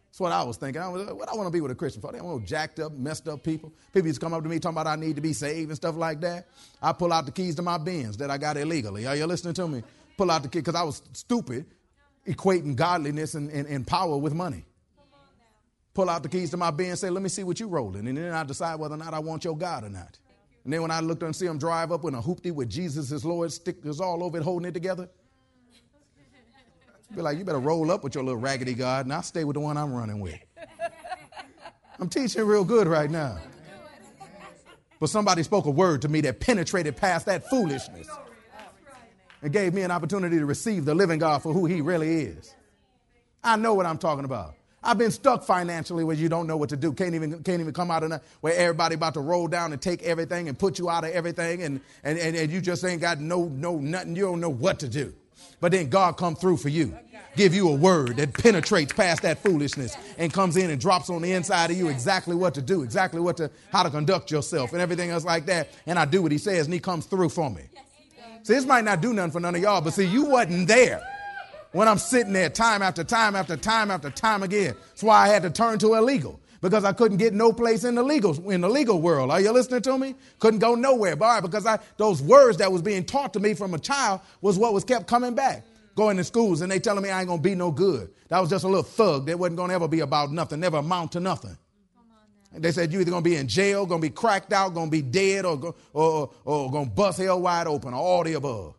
That's 0.06 0.20
what 0.20 0.30
I 0.30 0.44
was 0.44 0.58
thinking. 0.58 0.80
I 0.80 0.88
was, 0.88 1.12
what 1.12 1.28
I 1.28 1.34
want 1.34 1.48
to 1.48 1.50
be 1.50 1.60
with 1.60 1.72
a 1.72 1.74
Christian 1.74 2.00
for? 2.00 2.12
They 2.12 2.20
want 2.20 2.46
jacked 2.46 2.78
up, 2.78 2.92
messed 2.92 3.26
up 3.26 3.42
people. 3.42 3.72
People 3.92 4.06
used 4.06 4.20
to 4.20 4.24
come 4.24 4.32
up 4.32 4.44
to 4.44 4.48
me 4.48 4.60
talking 4.60 4.78
about 4.78 4.86
I 4.86 4.94
need 4.94 5.16
to 5.16 5.22
be 5.22 5.32
saved 5.32 5.70
and 5.70 5.76
stuff 5.76 5.96
like 5.96 6.20
that. 6.20 6.46
I 6.80 6.92
pull 6.92 7.12
out 7.12 7.26
the 7.26 7.32
keys 7.32 7.56
to 7.56 7.62
my 7.62 7.78
Benz 7.78 8.16
that 8.18 8.30
I 8.30 8.38
got 8.38 8.56
illegally. 8.56 9.08
Are 9.08 9.16
you 9.16 9.26
listening 9.26 9.54
to 9.54 9.66
me? 9.66 9.82
pull 10.16 10.30
out 10.30 10.42
the 10.42 10.48
key 10.48 10.60
because 10.60 10.74
I 10.74 10.82
was 10.82 11.02
stupid, 11.12 11.66
equating 12.26 12.76
godliness 12.76 13.34
and, 13.34 13.50
and, 13.50 13.66
and, 13.66 13.86
power 13.86 14.16
with 14.16 14.34
money. 14.34 14.64
Pull 15.92 16.10
out 16.10 16.22
the 16.22 16.28
keys 16.28 16.50
to 16.50 16.56
my 16.56 16.68
and 16.70 16.98
say, 16.98 17.10
let 17.10 17.22
me 17.22 17.28
see 17.28 17.44
what 17.44 17.60
you're 17.60 17.68
rolling. 17.68 18.08
And 18.08 18.18
then 18.18 18.32
I 18.32 18.42
decide 18.44 18.78
whether 18.78 18.94
or 18.94 18.98
not 18.98 19.14
I 19.14 19.18
want 19.18 19.44
your 19.44 19.56
God 19.56 19.84
or 19.84 19.90
not. 19.90 20.18
And 20.64 20.72
then 20.72 20.82
when 20.82 20.90
I 20.90 21.00
looked 21.00 21.22
and 21.22 21.36
see 21.36 21.46
him 21.46 21.58
drive 21.58 21.92
up 21.92 22.04
in 22.04 22.14
a 22.14 22.22
hoopty 22.22 22.50
with 22.50 22.70
Jesus 22.70 23.24
Lord, 23.24 23.52
stickers 23.52 24.00
all 24.00 24.24
over 24.24 24.38
it, 24.38 24.42
holding 24.42 24.68
it 24.68 24.72
together. 24.72 25.08
Be 27.14 27.22
like, 27.22 27.38
you 27.38 27.44
better 27.44 27.60
roll 27.60 27.92
up 27.92 28.02
with 28.02 28.14
your 28.14 28.24
little 28.24 28.40
raggedy 28.40 28.74
God, 28.74 29.06
and 29.06 29.12
I'll 29.12 29.22
stay 29.22 29.44
with 29.44 29.54
the 29.54 29.60
one 29.60 29.76
I'm 29.76 29.92
running 29.92 30.18
with. 30.18 30.40
I'm 32.00 32.08
teaching 32.08 32.44
real 32.44 32.64
good 32.64 32.88
right 32.88 33.10
now. 33.10 33.38
But 34.98 35.10
somebody 35.10 35.42
spoke 35.42 35.66
a 35.66 35.70
word 35.70 36.02
to 36.02 36.08
me 36.08 36.22
that 36.22 36.40
penetrated 36.40 36.96
past 36.96 37.26
that 37.26 37.48
foolishness 37.48 38.08
and 39.44 39.52
gave 39.52 39.74
me 39.74 39.82
an 39.82 39.90
opportunity 39.90 40.38
to 40.38 40.46
receive 40.46 40.86
the 40.86 40.94
living 40.94 41.18
God 41.18 41.42
for 41.42 41.52
who 41.52 41.66
He 41.66 41.82
really 41.82 42.22
is. 42.22 42.54
I 43.44 43.56
know 43.56 43.74
what 43.74 43.84
I'm 43.84 43.98
talking 43.98 44.24
about. 44.24 44.54
I've 44.82 44.96
been 44.96 45.10
stuck 45.10 45.44
financially 45.44 46.02
where 46.02 46.16
you 46.16 46.30
don't 46.30 46.46
know 46.46 46.56
what 46.56 46.70
to 46.70 46.76
do. 46.76 46.92
Can't 46.92 47.14
even 47.14 47.42
can't 47.42 47.60
even 47.60 47.74
come 47.74 47.90
out 47.90 48.02
of 48.02 48.22
where 48.40 48.54
everybody 48.54 48.94
about 48.94 49.14
to 49.14 49.20
roll 49.20 49.46
down 49.46 49.72
and 49.72 49.80
take 49.80 50.02
everything 50.02 50.48
and 50.48 50.58
put 50.58 50.78
you 50.78 50.88
out 50.88 51.04
of 51.04 51.10
everything 51.10 51.62
and, 51.62 51.80
and, 52.02 52.18
and, 52.18 52.34
and 52.34 52.50
you 52.50 52.62
just 52.62 52.84
ain't 52.84 53.02
got 53.02 53.20
no 53.20 53.44
no 53.44 53.76
nothing. 53.76 54.16
You 54.16 54.24
don't 54.24 54.40
know 54.40 54.50
what 54.50 54.80
to 54.80 54.88
do. 54.88 55.12
But 55.60 55.72
then 55.72 55.90
God 55.90 56.16
come 56.16 56.36
through 56.36 56.56
for 56.56 56.70
you. 56.70 56.96
Give 57.36 57.54
you 57.54 57.68
a 57.68 57.74
word 57.74 58.16
that 58.16 58.32
penetrates 58.32 58.92
past 58.92 59.22
that 59.22 59.42
foolishness 59.42 59.96
and 60.18 60.32
comes 60.32 60.56
in 60.56 60.70
and 60.70 60.80
drops 60.80 61.10
on 61.10 61.20
the 61.20 61.32
inside 61.32 61.70
of 61.70 61.76
you 61.76 61.88
exactly 61.88 62.34
what 62.34 62.54
to 62.54 62.62
do, 62.62 62.82
exactly 62.82 63.20
what 63.20 63.36
to 63.38 63.50
how 63.72 63.82
to 63.82 63.90
conduct 63.90 64.30
yourself 64.30 64.72
and 64.72 64.80
everything 64.80 65.10
else 65.10 65.24
like 65.24 65.46
that. 65.46 65.68
And 65.86 65.98
I 65.98 66.06
do 66.06 66.22
what 66.22 66.32
he 66.32 66.38
says 66.38 66.66
and 66.66 66.72
he 66.72 66.80
comes 66.80 67.06
through 67.06 67.28
for 67.30 67.50
me. 67.50 67.62
See, 68.44 68.52
this 68.52 68.66
might 68.66 68.84
not 68.84 69.00
do 69.00 69.14
nothing 69.14 69.32
for 69.32 69.40
none 69.40 69.54
of 69.54 69.62
y'all, 69.62 69.80
but 69.80 69.94
see, 69.94 70.04
you 70.04 70.26
wasn't 70.26 70.68
there 70.68 71.02
when 71.72 71.88
I'm 71.88 71.96
sitting 71.96 72.34
there 72.34 72.50
time 72.50 72.82
after 72.82 73.02
time 73.02 73.34
after 73.34 73.56
time 73.56 73.90
after 73.90 74.10
time 74.10 74.42
again. 74.42 74.74
That's 74.90 75.02
why 75.02 75.24
I 75.24 75.28
had 75.28 75.42
to 75.44 75.50
turn 75.50 75.78
to 75.78 75.94
illegal 75.94 76.38
because 76.60 76.84
I 76.84 76.92
couldn't 76.92 77.16
get 77.16 77.32
no 77.32 77.54
place 77.54 77.84
in 77.84 77.94
the 77.94 78.02
legal 78.02 78.50
in 78.50 78.60
the 78.60 78.68
legal 78.68 79.00
world. 79.00 79.30
Are 79.30 79.40
you 79.40 79.50
listening 79.50 79.80
to 79.80 79.96
me? 79.96 80.14
Couldn't 80.40 80.60
go 80.60 80.74
nowhere. 80.74 81.16
But 81.16 81.40
because 81.40 81.64
I 81.64 81.78
those 81.96 82.20
words 82.20 82.58
that 82.58 82.70
was 82.70 82.82
being 82.82 83.06
taught 83.06 83.32
to 83.32 83.40
me 83.40 83.54
from 83.54 83.72
a 83.72 83.78
child 83.78 84.20
was 84.42 84.58
what 84.58 84.74
was 84.74 84.84
kept 84.84 85.06
coming 85.06 85.34
back. 85.34 85.64
Going 85.94 86.18
to 86.18 86.24
schools 86.24 86.60
and 86.60 86.70
they 86.70 86.78
telling 86.78 87.02
me 87.02 87.08
I 87.08 87.20
ain't 87.20 87.28
gonna 87.28 87.40
be 87.40 87.54
no 87.54 87.70
good. 87.70 88.12
That 88.28 88.40
was 88.40 88.50
just 88.50 88.64
a 88.64 88.68
little 88.68 88.82
thug 88.82 89.24
that 89.24 89.38
wasn't 89.38 89.56
gonna 89.56 89.72
ever 89.72 89.88
be 89.88 90.00
about 90.00 90.32
nothing, 90.32 90.60
never 90.60 90.76
amount 90.76 91.12
to 91.12 91.20
nothing. 91.20 91.56
They 92.56 92.72
said 92.72 92.92
you 92.92 93.00
either 93.00 93.10
gonna 93.10 93.22
be 93.22 93.36
in 93.36 93.48
jail, 93.48 93.86
gonna 93.86 94.00
be 94.00 94.10
cracked 94.10 94.52
out, 94.52 94.74
gonna 94.74 94.90
be 94.90 95.02
dead, 95.02 95.44
or 95.44 95.58
go, 95.58 95.74
or, 95.92 96.30
or 96.44 96.70
gonna 96.70 96.90
bust 96.90 97.18
hell 97.18 97.40
wide 97.40 97.66
open, 97.66 97.94
or 97.94 98.00
all 98.00 98.24
the 98.24 98.34
above. 98.34 98.74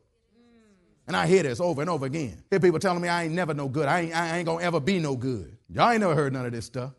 And 1.08 1.16
I 1.16 1.28
hear 1.28 1.44
this 1.44 1.60
over 1.60 1.82
and 1.82 1.90
over 1.90 2.06
again. 2.06 2.44
Hear 2.50 2.60
people 2.60 2.80
telling 2.80 3.02
me 3.02 3.10
I 3.10 3.26
ain't 3.26 3.34
never 3.34 3.54
no 3.54 3.68
good. 3.68 3.88
I 3.88 4.02
ain't, 4.02 4.16
I 4.16 4.38
ain't 4.38 4.46
gonna 4.46 4.64
ever 4.64 4.80
be 4.80 5.00
no 5.00 5.16
good. 5.16 5.56
Y'all 5.70 5.92
ain't 5.92 6.00
never 6.00 6.16
heard 6.16 6.34
none 6.34 6.46
of 6.46 6.52
this 6.52 6.66
stuff. 6.66 6.92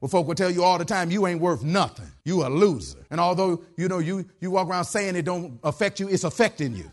Well, 0.00 0.08
folk 0.08 0.26
will 0.26 0.34
tell 0.34 0.50
you 0.50 0.62
all 0.62 0.78
the 0.78 0.84
time 0.84 1.10
you 1.10 1.26
ain't 1.26 1.40
worth 1.40 1.64
nothing. 1.64 2.10
You 2.24 2.46
a 2.46 2.48
loser. 2.48 3.04
And 3.10 3.20
although 3.20 3.62
you 3.76 3.88
know 3.88 3.98
you 3.98 4.26
you 4.40 4.50
walk 4.50 4.68
around 4.68 4.84
saying 4.84 5.16
it 5.16 5.24
don't 5.24 5.58
affect 5.64 6.00
you, 6.00 6.08
it's 6.08 6.24
affecting 6.24 6.74
you. 6.74 6.90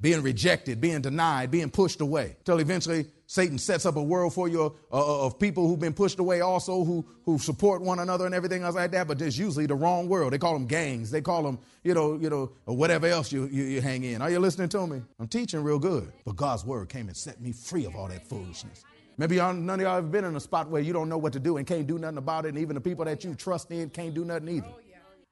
Being 0.00 0.22
rejected, 0.22 0.80
being 0.80 1.02
denied, 1.02 1.50
being 1.50 1.70
pushed 1.70 2.00
away, 2.00 2.36
till 2.44 2.58
eventually 2.58 3.06
Satan 3.26 3.58
sets 3.58 3.86
up 3.86 3.96
a 3.96 4.02
world 4.02 4.34
for 4.34 4.48
you 4.48 4.74
uh, 4.92 5.26
of 5.26 5.38
people 5.38 5.68
who've 5.68 5.78
been 5.78 5.92
pushed 5.92 6.18
away 6.18 6.40
also, 6.40 6.82
who, 6.82 7.06
who 7.24 7.38
support 7.38 7.80
one 7.80 8.00
another 8.00 8.26
and 8.26 8.34
everything 8.34 8.62
else 8.62 8.74
like 8.74 8.90
that, 8.90 9.06
but 9.06 9.20
it's 9.22 9.38
usually 9.38 9.66
the 9.66 9.74
wrong 9.74 10.08
world. 10.08 10.32
They 10.32 10.38
call 10.38 10.54
them 10.54 10.66
gangs. 10.66 11.10
They 11.10 11.20
call 11.20 11.42
them, 11.42 11.58
you 11.84 11.94
know, 11.94 12.18
you 12.18 12.28
know, 12.28 12.50
or 12.66 12.76
whatever 12.76 13.06
else 13.06 13.30
you, 13.30 13.46
you, 13.46 13.64
you 13.64 13.80
hang 13.80 14.02
in. 14.02 14.20
Are 14.20 14.30
you 14.30 14.40
listening 14.40 14.68
to 14.70 14.86
me? 14.86 15.02
I'm 15.20 15.28
teaching 15.28 15.62
real 15.62 15.78
good. 15.78 16.12
But 16.24 16.36
God's 16.36 16.64
word 16.64 16.88
came 16.88 17.06
and 17.06 17.16
set 17.16 17.40
me 17.40 17.52
free 17.52 17.84
of 17.84 17.94
all 17.94 18.08
that 18.08 18.26
foolishness. 18.28 18.84
Maybe 19.16 19.36
none 19.36 19.68
of 19.68 19.80
y'all 19.80 19.96
have 19.96 20.10
been 20.10 20.24
in 20.24 20.34
a 20.34 20.40
spot 20.40 20.70
where 20.70 20.80
you 20.80 20.94
don't 20.94 21.08
know 21.08 21.18
what 21.18 21.34
to 21.34 21.40
do 21.40 21.58
and 21.58 21.66
can't 21.66 21.86
do 21.86 21.98
nothing 21.98 22.16
about 22.18 22.46
it, 22.46 22.48
and 22.48 22.58
even 22.58 22.74
the 22.74 22.80
people 22.80 23.04
that 23.04 23.22
you 23.22 23.34
trust 23.34 23.70
in 23.70 23.90
can't 23.90 24.14
do 24.14 24.24
nothing 24.24 24.48
either. 24.48 24.72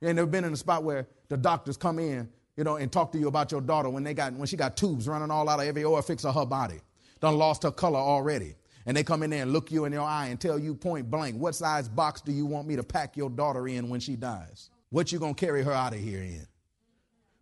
You 0.01 0.09
ain't 0.09 0.17
never 0.17 0.29
been 0.29 0.45
in 0.45 0.53
a 0.53 0.57
spot 0.57 0.85
where 0.85 1.09
the 1.29 1.37
doctors 1.37 1.77
come 1.77 1.99
in, 1.99 2.29
you 2.59 2.65
know, 2.65 2.75
and 2.75 2.91
talk 2.91 3.13
to 3.13 3.19
you 3.19 3.29
about 3.29 3.53
your 3.53 3.61
daughter 3.61 3.89
when 3.89 4.03
they 4.03 4.13
got 4.13 4.33
when 4.33 4.49
she 4.49 4.57
got 4.57 4.77
tubes 4.77 5.07
running 5.07 5.31
all 5.31 5.49
out 5.49 5.61
of 5.61 5.67
every 5.67 5.85
orifice 5.85 6.25
of 6.25 6.35
her 6.35 6.45
body 6.45 6.81
done 7.21 7.39
lost 7.39 7.63
her 7.63 7.71
color 7.71 8.01
already. 8.01 8.57
And 8.85 8.97
they 8.97 9.05
come 9.05 9.23
in 9.23 9.31
there 9.31 9.43
and 9.43 9.53
look 9.53 9.71
you 9.71 9.85
in 9.85 9.93
your 9.93 10.03
eye 10.03 10.27
and 10.27 10.41
tell 10.41 10.59
you 10.59 10.75
point 10.75 11.09
blank, 11.09 11.37
what 11.37 11.55
size 11.55 11.89
box 11.89 12.21
do 12.21 12.33
you 12.33 12.47
want 12.47 12.67
me 12.67 12.75
to 12.75 12.83
pack 12.83 13.17
your 13.17 13.31
daughter 13.31 13.69
in 13.69 13.89
when 13.89 14.01
she 14.01 14.17
dies? 14.17 14.71
What 14.91 15.13
you 15.13 15.21
gonna 15.21 15.35
carry 15.35 15.63
her 15.63 15.73
out 15.73 15.95
of 15.95 16.01
here 16.01 16.21
in? 16.21 16.47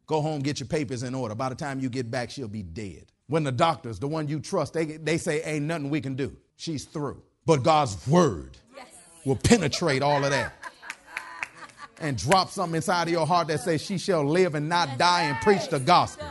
Go 0.06 0.20
home, 0.20 0.40
get 0.40 0.60
your 0.60 0.66
papers 0.66 1.02
in 1.02 1.14
order. 1.14 1.34
By 1.34 1.48
the 1.48 1.54
time 1.54 1.80
you 1.80 1.88
get 1.88 2.10
back, 2.10 2.30
she'll 2.30 2.46
be 2.46 2.62
dead. 2.62 3.06
When 3.26 3.42
the 3.42 3.52
doctors, 3.52 3.98
the 3.98 4.08
one 4.08 4.28
you 4.28 4.38
trust, 4.38 4.74
they, 4.74 4.84
they 4.84 5.16
say 5.16 5.42
ain't 5.44 5.64
nothing 5.64 5.88
we 5.88 6.02
can 6.02 6.14
do. 6.14 6.36
She's 6.56 6.84
through. 6.84 7.22
But 7.46 7.62
God's 7.62 8.06
word 8.06 8.58
yes. 8.76 8.86
will 9.24 9.36
penetrate 9.36 10.02
all 10.02 10.22
of 10.24 10.30
that 10.30 10.52
and 12.00 12.16
drop 12.16 12.50
something 12.50 12.76
inside 12.76 13.04
of 13.04 13.12
your 13.12 13.26
heart 13.26 13.48
that 13.48 13.60
says 13.60 13.82
she 13.82 13.98
shall 13.98 14.24
live 14.24 14.54
and 14.54 14.68
not 14.68 14.98
die 14.98 15.22
and 15.22 15.36
preach 15.40 15.68
the 15.68 15.80
gospel. 15.80 16.26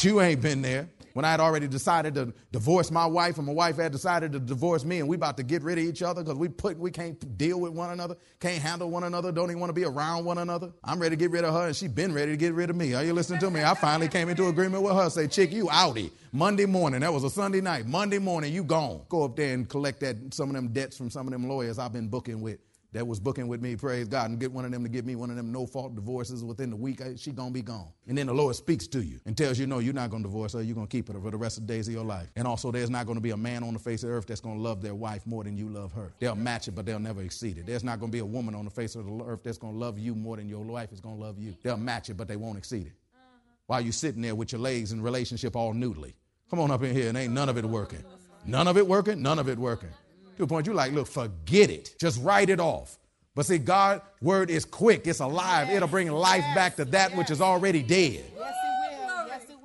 You 0.00 0.20
ain't 0.20 0.40
been 0.40 0.62
there 0.62 0.88
when 1.18 1.24
I 1.24 1.32
had 1.32 1.40
already 1.40 1.66
decided 1.66 2.14
to 2.14 2.32
divorce 2.52 2.92
my 2.92 3.04
wife 3.04 3.38
and 3.38 3.46
my 3.48 3.52
wife 3.52 3.78
had 3.78 3.90
decided 3.90 4.30
to 4.30 4.38
divorce 4.38 4.84
me 4.84 5.00
and 5.00 5.08
we 5.08 5.16
about 5.16 5.36
to 5.38 5.42
get 5.42 5.64
rid 5.64 5.76
of 5.76 5.82
each 5.82 6.00
other 6.00 6.22
because 6.22 6.38
we 6.38 6.46
put 6.46 6.78
we 6.78 6.92
can't 6.92 7.36
deal 7.36 7.58
with 7.58 7.72
one 7.72 7.90
another, 7.90 8.16
can't 8.38 8.62
handle 8.62 8.88
one 8.88 9.02
another, 9.02 9.32
don't 9.32 9.50
even 9.50 9.58
want 9.58 9.70
to 9.70 9.74
be 9.74 9.84
around 9.84 10.24
one 10.24 10.38
another. 10.38 10.70
I'm 10.84 11.00
ready 11.00 11.16
to 11.16 11.18
get 11.18 11.32
rid 11.32 11.42
of 11.42 11.52
her 11.52 11.66
and 11.66 11.74
she 11.74 11.88
been 11.88 12.14
ready 12.14 12.30
to 12.30 12.36
get 12.36 12.54
rid 12.54 12.70
of 12.70 12.76
me. 12.76 12.94
Are 12.94 13.02
you 13.02 13.12
listening 13.12 13.40
to 13.40 13.50
me? 13.50 13.64
I 13.64 13.74
finally 13.74 14.06
came 14.06 14.28
into 14.28 14.46
agreement 14.46 14.84
with 14.84 14.94
her. 14.94 15.10
Say, 15.10 15.26
chick, 15.26 15.50
you 15.50 15.66
outie. 15.66 16.12
Monday 16.30 16.66
morning, 16.66 17.00
that 17.00 17.12
was 17.12 17.24
a 17.24 17.30
Sunday 17.30 17.60
night. 17.60 17.86
Monday 17.86 18.18
morning, 18.20 18.52
you 18.52 18.62
gone. 18.62 19.02
Go 19.08 19.24
up 19.24 19.34
there 19.34 19.54
and 19.54 19.68
collect 19.68 19.98
that 20.00 20.32
some 20.32 20.50
of 20.50 20.54
them 20.54 20.68
debts 20.68 20.96
from 20.96 21.10
some 21.10 21.26
of 21.26 21.32
them 21.32 21.48
lawyers 21.48 21.80
I've 21.80 21.92
been 21.92 22.06
booking 22.06 22.40
with 22.40 22.60
that 22.98 23.06
was 23.06 23.20
booking 23.20 23.46
with 23.46 23.62
me, 23.62 23.76
praise 23.76 24.08
God, 24.08 24.28
and 24.28 24.40
get 24.40 24.50
one 24.50 24.64
of 24.64 24.72
them 24.72 24.82
to 24.82 24.88
give 24.88 25.06
me 25.06 25.14
one 25.14 25.30
of 25.30 25.36
them 25.36 25.52
no 25.52 25.64
fault 25.66 25.94
divorces 25.94 26.42
within 26.42 26.68
the 26.68 26.74
week, 26.74 27.00
she 27.14 27.30
gonna 27.30 27.52
be 27.52 27.62
gone. 27.62 27.92
And 28.08 28.18
then 28.18 28.26
the 28.26 28.34
Lord 28.34 28.56
speaks 28.56 28.88
to 28.88 29.04
you 29.04 29.20
and 29.24 29.36
tells 29.36 29.56
you, 29.56 29.68
no, 29.68 29.78
you're 29.78 29.94
not 29.94 30.10
gonna 30.10 30.24
divorce 30.24 30.54
her, 30.54 30.62
you're 30.62 30.74
gonna 30.74 30.88
keep 30.88 31.06
her 31.06 31.14
for 31.20 31.30
the 31.30 31.36
rest 31.36 31.58
of 31.58 31.68
the 31.68 31.72
days 31.72 31.86
of 31.86 31.94
your 31.94 32.04
life. 32.04 32.26
And 32.34 32.44
also, 32.44 32.72
there's 32.72 32.90
not 32.90 33.06
gonna 33.06 33.20
be 33.20 33.30
a 33.30 33.36
man 33.36 33.62
on 33.62 33.72
the 33.72 33.78
face 33.78 34.02
of 34.02 34.08
the 34.08 34.16
earth 34.16 34.26
that's 34.26 34.40
gonna 34.40 34.58
love 34.58 34.82
their 34.82 34.96
wife 34.96 35.24
more 35.28 35.44
than 35.44 35.56
you 35.56 35.68
love 35.68 35.92
her. 35.92 36.12
They'll 36.18 36.34
match 36.34 36.66
it, 36.66 36.72
but 36.72 36.86
they'll 36.86 36.98
never 36.98 37.22
exceed 37.22 37.58
it. 37.58 37.66
There's 37.66 37.84
not 37.84 38.00
gonna 38.00 38.10
be 38.10 38.18
a 38.18 38.26
woman 38.26 38.56
on 38.56 38.64
the 38.64 38.70
face 38.72 38.96
of 38.96 39.06
the 39.06 39.24
earth 39.24 39.44
that's 39.44 39.58
gonna 39.58 39.78
love 39.78 39.96
you 39.96 40.16
more 40.16 40.36
than 40.36 40.48
your 40.48 40.64
wife 40.64 40.92
is 40.92 41.00
gonna 41.00 41.20
love 41.20 41.38
you. 41.38 41.54
They'll 41.62 41.76
match 41.76 42.10
it, 42.10 42.16
but 42.16 42.26
they 42.26 42.34
won't 42.34 42.58
exceed 42.58 42.86
it. 42.86 42.94
Uh-huh. 43.14 43.22
While 43.68 43.80
you're 43.82 43.92
sitting 43.92 44.22
there 44.22 44.34
with 44.34 44.50
your 44.50 44.60
legs 44.60 44.90
in 44.90 45.00
relationship 45.00 45.54
all 45.54 45.72
noodly. 45.72 46.14
Come 46.50 46.58
on 46.58 46.72
up 46.72 46.82
in 46.82 46.96
here, 46.96 47.10
and 47.10 47.16
ain't 47.16 47.32
none 47.32 47.48
of 47.48 47.58
it 47.58 47.64
working. 47.64 48.02
None 48.44 48.66
of 48.66 48.76
it 48.76 48.88
working, 48.88 49.22
none 49.22 49.38
of 49.38 49.48
it 49.48 49.56
working. 49.56 49.90
To 50.38 50.44
a 50.44 50.46
point 50.46 50.68
you 50.68 50.72
like, 50.72 50.92
look, 50.92 51.08
forget 51.08 51.68
it. 51.68 51.96
Just 52.00 52.22
write 52.22 52.48
it 52.48 52.60
off. 52.60 52.96
But 53.34 53.46
see, 53.46 53.58
God's 53.58 54.02
word 54.22 54.50
is 54.50 54.64
quick, 54.64 55.06
it's 55.06 55.18
alive. 55.18 55.66
Yes. 55.66 55.76
It'll 55.76 55.88
bring 55.88 56.10
life 56.10 56.44
yes. 56.46 56.54
back 56.54 56.76
to 56.76 56.84
that 56.86 57.10
yes. 57.10 57.18
which 57.18 57.30
is 57.30 57.40
already 57.40 57.82
dead. 57.82 58.24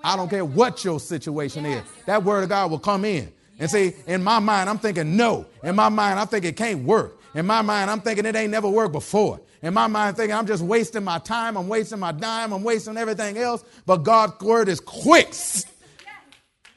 I 0.04 0.18
don't 0.18 0.30
care 0.30 0.44
what 0.44 0.84
your 0.84 1.00
situation 1.00 1.66
is. 1.66 1.84
That 2.08 2.24
word 2.24 2.44
of 2.44 2.50
God 2.50 2.72
will 2.72 2.80
come 2.80 3.06
in. 3.06 3.32
And 3.60 3.70
see, 3.70 3.94
in 4.08 4.24
my 4.24 4.40
mind, 4.40 4.70
I'm 4.70 4.80
thinking 4.80 5.16
no. 5.16 5.46
In 5.64 5.76
my 5.76 5.90
mind, 5.90 6.20
I'm 6.20 6.28
thinking 6.28 6.50
it 6.50 6.58
can't 6.58 6.84
work. 6.84 7.20
In 7.36 7.46
my 7.46 7.62
mind, 7.62 7.90
I'm 7.90 8.02
thinking 8.02 8.26
it 8.26 8.36
ain't 8.36 8.52
never 8.52 8.68
worked 8.68 8.94
before. 8.94 9.40
In 9.62 9.76
my 9.76 9.88
mind, 9.88 10.10
I'm 10.10 10.16
thinking 10.16 10.36
I'm 10.36 10.48
just 10.48 10.64
wasting 10.64 11.04
my 11.04 11.20
time, 11.20 11.56
I'm 11.56 11.68
wasting 11.68 12.00
my 12.00 12.12
dime, 12.12 12.52
I'm 12.52 12.64
wasting 12.64 12.98
everything 12.98 13.38
else. 13.38 13.64
But 13.86 13.98
God's 13.98 14.40
word 14.42 14.70
is 14.70 14.80
quick, 14.80 15.34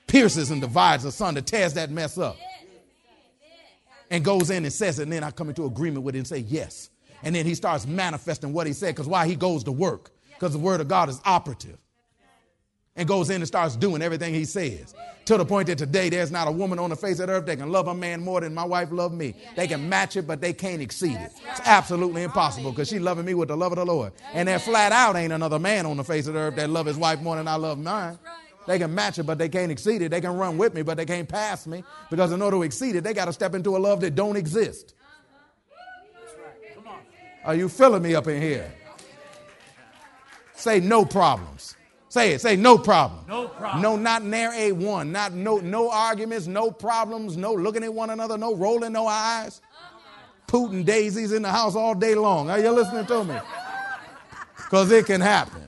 pierces 0.06 0.50
and 0.50 0.60
divides 0.60 1.02
the 1.02 1.12
sun 1.12 1.34
to 1.34 1.42
tears 1.42 1.74
that 1.74 1.90
mess 1.90 2.16
up 2.18 2.36
and 4.10 4.24
goes 4.24 4.50
in 4.50 4.64
and 4.64 4.72
says 4.72 4.98
it, 4.98 5.04
and 5.04 5.12
then 5.12 5.24
I 5.24 5.30
come 5.30 5.48
into 5.48 5.64
agreement 5.64 6.04
with 6.04 6.14
it 6.14 6.18
and 6.18 6.26
say 6.26 6.38
yes. 6.38 6.90
And 7.22 7.34
then 7.34 7.46
he 7.46 7.54
starts 7.54 7.86
manifesting 7.86 8.52
what 8.52 8.66
he 8.66 8.72
said, 8.72 8.94
because 8.94 9.08
why 9.08 9.26
he 9.26 9.36
goes 9.36 9.64
to 9.64 9.72
work, 9.72 10.10
because 10.34 10.52
the 10.52 10.58
word 10.58 10.80
of 10.80 10.88
God 10.88 11.08
is 11.08 11.20
operative. 11.24 11.78
And 12.98 13.06
goes 13.06 13.28
in 13.28 13.36
and 13.36 13.46
starts 13.46 13.76
doing 13.76 14.00
everything 14.00 14.32
he 14.32 14.46
says. 14.46 14.94
To 15.26 15.36
the 15.36 15.44
point 15.44 15.66
that 15.66 15.76
today 15.76 16.08
there's 16.08 16.30
not 16.30 16.48
a 16.48 16.50
woman 16.50 16.78
on 16.78 16.88
the 16.88 16.96
face 16.96 17.18
of 17.18 17.26
the 17.26 17.34
earth 17.34 17.44
that 17.44 17.58
can 17.58 17.70
love 17.70 17.88
a 17.88 17.94
man 17.94 18.22
more 18.22 18.40
than 18.40 18.54
my 18.54 18.64
wife 18.64 18.90
loved 18.90 19.14
me. 19.14 19.34
They 19.54 19.66
can 19.66 19.86
match 19.86 20.16
it, 20.16 20.26
but 20.26 20.40
they 20.40 20.54
can't 20.54 20.80
exceed 20.80 21.12
it. 21.12 21.30
It's 21.50 21.60
absolutely 21.66 22.22
impossible 22.22 22.70
because 22.70 22.88
she's 22.88 23.02
loving 23.02 23.26
me 23.26 23.34
with 23.34 23.48
the 23.48 23.56
love 23.56 23.72
of 23.72 23.76
the 23.76 23.84
Lord. 23.84 24.14
And 24.32 24.48
there 24.48 24.58
flat 24.58 24.92
out 24.92 25.14
ain't 25.14 25.32
another 25.32 25.58
man 25.58 25.84
on 25.84 25.98
the 25.98 26.04
face 26.04 26.26
of 26.26 26.32
the 26.32 26.40
earth 26.40 26.56
that 26.56 26.70
love 26.70 26.86
his 26.86 26.96
wife 26.96 27.20
more 27.20 27.36
than 27.36 27.46
I 27.48 27.56
love 27.56 27.78
mine. 27.78 28.18
They 28.66 28.78
can 28.78 28.94
match 28.94 29.18
it, 29.18 29.24
but 29.24 29.38
they 29.38 29.48
can't 29.48 29.70
exceed 29.70 30.02
it. 30.02 30.10
They 30.10 30.20
can 30.20 30.36
run 30.36 30.58
with 30.58 30.74
me, 30.74 30.82
but 30.82 30.96
they 30.96 31.06
can't 31.06 31.28
pass 31.28 31.66
me. 31.66 31.84
Because 32.10 32.32
in 32.32 32.42
order 32.42 32.56
to 32.56 32.62
exceed 32.64 32.96
it, 32.96 33.04
they 33.04 33.14
got 33.14 33.26
to 33.26 33.32
step 33.32 33.54
into 33.54 33.76
a 33.76 33.78
love 33.78 34.00
that 34.00 34.14
don't 34.14 34.36
exist. 34.36 34.94
Are 37.44 37.54
you 37.54 37.68
feeling 37.68 38.02
me 38.02 38.16
up 38.16 38.26
in 38.26 38.42
here? 38.42 38.72
Say 40.56 40.80
no 40.80 41.04
problems. 41.04 41.76
Say 42.08 42.32
it. 42.32 42.40
Say 42.40 42.56
no 42.56 42.76
problem. 42.76 43.24
No 43.28 43.46
problem. 43.46 43.82
No, 43.82 43.94
not 43.94 44.24
near 44.24 44.50
a 44.52 44.72
one. 44.72 45.12
Not 45.12 45.32
no 45.32 45.58
no 45.58 45.90
arguments, 45.90 46.46
no 46.46 46.70
problems, 46.70 47.36
no 47.36 47.52
looking 47.52 47.84
at 47.84 47.92
one 47.92 48.10
another, 48.10 48.36
no 48.38 48.56
rolling 48.56 48.92
no 48.92 49.06
eyes. 49.06 49.60
Pooting 50.46 50.84
daisies 50.84 51.32
in 51.32 51.42
the 51.42 51.50
house 51.50 51.76
all 51.76 51.94
day 51.94 52.14
long. 52.14 52.50
Are 52.50 52.58
you 52.58 52.70
listening 52.70 53.06
to 53.06 53.24
me? 53.24 53.36
Because 54.56 54.90
it 54.90 55.06
can 55.06 55.20
happen. 55.20 55.65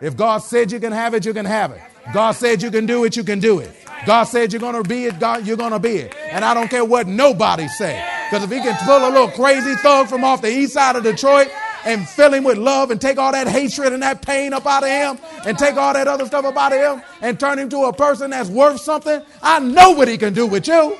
If 0.00 0.16
God 0.16 0.38
said 0.38 0.70
you 0.70 0.80
can 0.80 0.92
have 0.92 1.14
it, 1.14 1.24
you 1.26 1.34
can 1.34 1.44
have 1.44 1.72
it. 1.72 1.80
God 2.12 2.32
said 2.32 2.62
you 2.62 2.70
can 2.70 2.86
do 2.86 3.04
it, 3.04 3.16
you 3.16 3.24
can 3.24 3.40
do 3.40 3.58
it. 3.58 3.70
God 4.06 4.24
said 4.24 4.52
you're 4.52 4.60
going 4.60 4.80
to 4.80 4.88
be 4.88 5.06
it, 5.06 5.18
God, 5.18 5.46
you're 5.46 5.56
going 5.56 5.72
to 5.72 5.78
be 5.78 5.96
it. 5.96 6.14
And 6.30 6.44
I 6.44 6.54
don't 6.54 6.68
care 6.68 6.84
what 6.84 7.06
nobody 7.06 7.68
say. 7.68 8.02
Because 8.30 8.44
if 8.44 8.50
he 8.50 8.60
can 8.60 8.76
pull 8.84 9.08
a 9.08 9.10
little 9.10 9.28
crazy 9.28 9.74
thug 9.76 10.08
from 10.08 10.24
off 10.24 10.40
the 10.40 10.50
east 10.50 10.74
side 10.74 10.96
of 10.96 11.02
Detroit 11.02 11.48
and 11.84 12.08
fill 12.08 12.32
him 12.32 12.44
with 12.44 12.58
love 12.58 12.90
and 12.90 13.00
take 13.00 13.18
all 13.18 13.32
that 13.32 13.48
hatred 13.48 13.92
and 13.92 14.02
that 14.02 14.22
pain 14.22 14.52
up 14.52 14.66
out 14.66 14.82
of 14.82 14.88
him 14.88 15.18
and 15.44 15.58
take 15.58 15.76
all 15.76 15.92
that 15.92 16.06
other 16.06 16.26
stuff 16.26 16.44
up 16.44 16.56
out 16.56 16.72
of 16.72 16.78
him 16.78 17.04
and 17.20 17.40
turn 17.40 17.58
him 17.58 17.68
to 17.70 17.84
a 17.84 17.92
person 17.92 18.30
that's 18.30 18.48
worth 18.48 18.80
something, 18.80 19.22
I 19.42 19.58
know 19.60 19.90
what 19.90 20.08
he 20.08 20.16
can 20.16 20.32
do 20.32 20.46
with 20.46 20.68
you. 20.68 20.96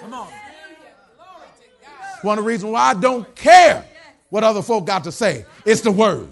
Come 0.00 0.14
on. 0.14 0.28
One 2.22 2.38
of 2.38 2.44
the 2.44 2.48
reasons 2.48 2.72
why 2.72 2.90
I 2.90 2.94
don't 2.94 3.34
care 3.34 3.84
what 4.30 4.44
other 4.44 4.62
folk 4.62 4.86
got 4.86 5.04
to 5.04 5.12
say. 5.12 5.44
It's 5.64 5.80
the 5.80 5.90
word. 5.90 6.28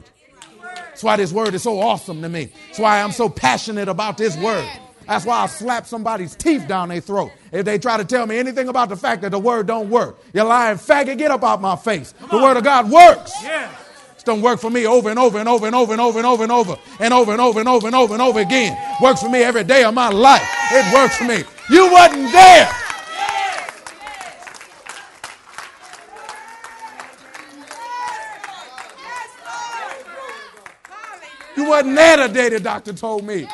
That's 1.00 1.04
why 1.06 1.16
this 1.16 1.32
word 1.32 1.54
is 1.54 1.62
so 1.62 1.80
awesome 1.80 2.20
to 2.20 2.28
me. 2.28 2.52
That's 2.66 2.78
why 2.78 3.00
I'm 3.00 3.12
so 3.12 3.30
passionate 3.30 3.88
about 3.88 4.18
this 4.18 4.36
word. 4.36 4.68
That's 5.08 5.24
why 5.24 5.38
I'll 5.38 5.48
slap 5.48 5.86
somebody's 5.86 6.36
teeth 6.36 6.68
down 6.68 6.90
their 6.90 7.00
throat 7.00 7.30
if 7.52 7.64
they 7.64 7.78
try 7.78 7.96
to 7.96 8.04
tell 8.04 8.26
me 8.26 8.36
anything 8.36 8.68
about 8.68 8.90
the 8.90 8.96
fact 8.98 9.22
that 9.22 9.30
the 9.30 9.38
word 9.38 9.66
don't 9.66 9.88
work. 9.88 10.18
You're 10.34 10.44
lying 10.44 10.76
faggot, 10.76 11.16
get 11.16 11.30
up 11.30 11.42
out 11.42 11.62
my 11.62 11.74
face. 11.74 12.12
The 12.30 12.36
word 12.36 12.58
of 12.58 12.64
God 12.64 12.90
works. 12.90 13.32
Yeah. 13.42 13.72
It's 14.12 14.24
done 14.24 14.42
work 14.42 14.60
for 14.60 14.68
me 14.68 14.86
over 14.86 15.08
and 15.08 15.18
over 15.18 15.38
and 15.38 15.48
over 15.48 15.64
and 15.64 15.74
over 15.74 15.92
and 15.92 16.00
over 16.02 16.18
and 16.18 16.26
over 16.26 16.42
and 16.42 16.52
over 16.52 16.72
and 17.00 17.14
over 17.14 17.32
and 17.32 17.40
over 17.40 17.60
and 17.60 17.66
over 17.66 17.86
and 17.86 17.96
over 17.96 18.12
and 18.12 18.22
over 18.22 18.40
again. 18.40 18.96
Works 19.00 19.22
for 19.22 19.30
me 19.30 19.42
every 19.42 19.64
day 19.64 19.84
of 19.84 19.94
my 19.94 20.10
life. 20.10 20.46
It 20.70 20.92
works 20.92 21.16
for 21.16 21.24
me. 21.24 21.44
You 21.70 21.90
wasn't 21.90 22.30
there. 22.30 22.70
Wasn't 31.86 32.34
day 32.34 32.48
the 32.48 32.60
doctor 32.60 32.92
told 32.92 33.24
me 33.24 33.46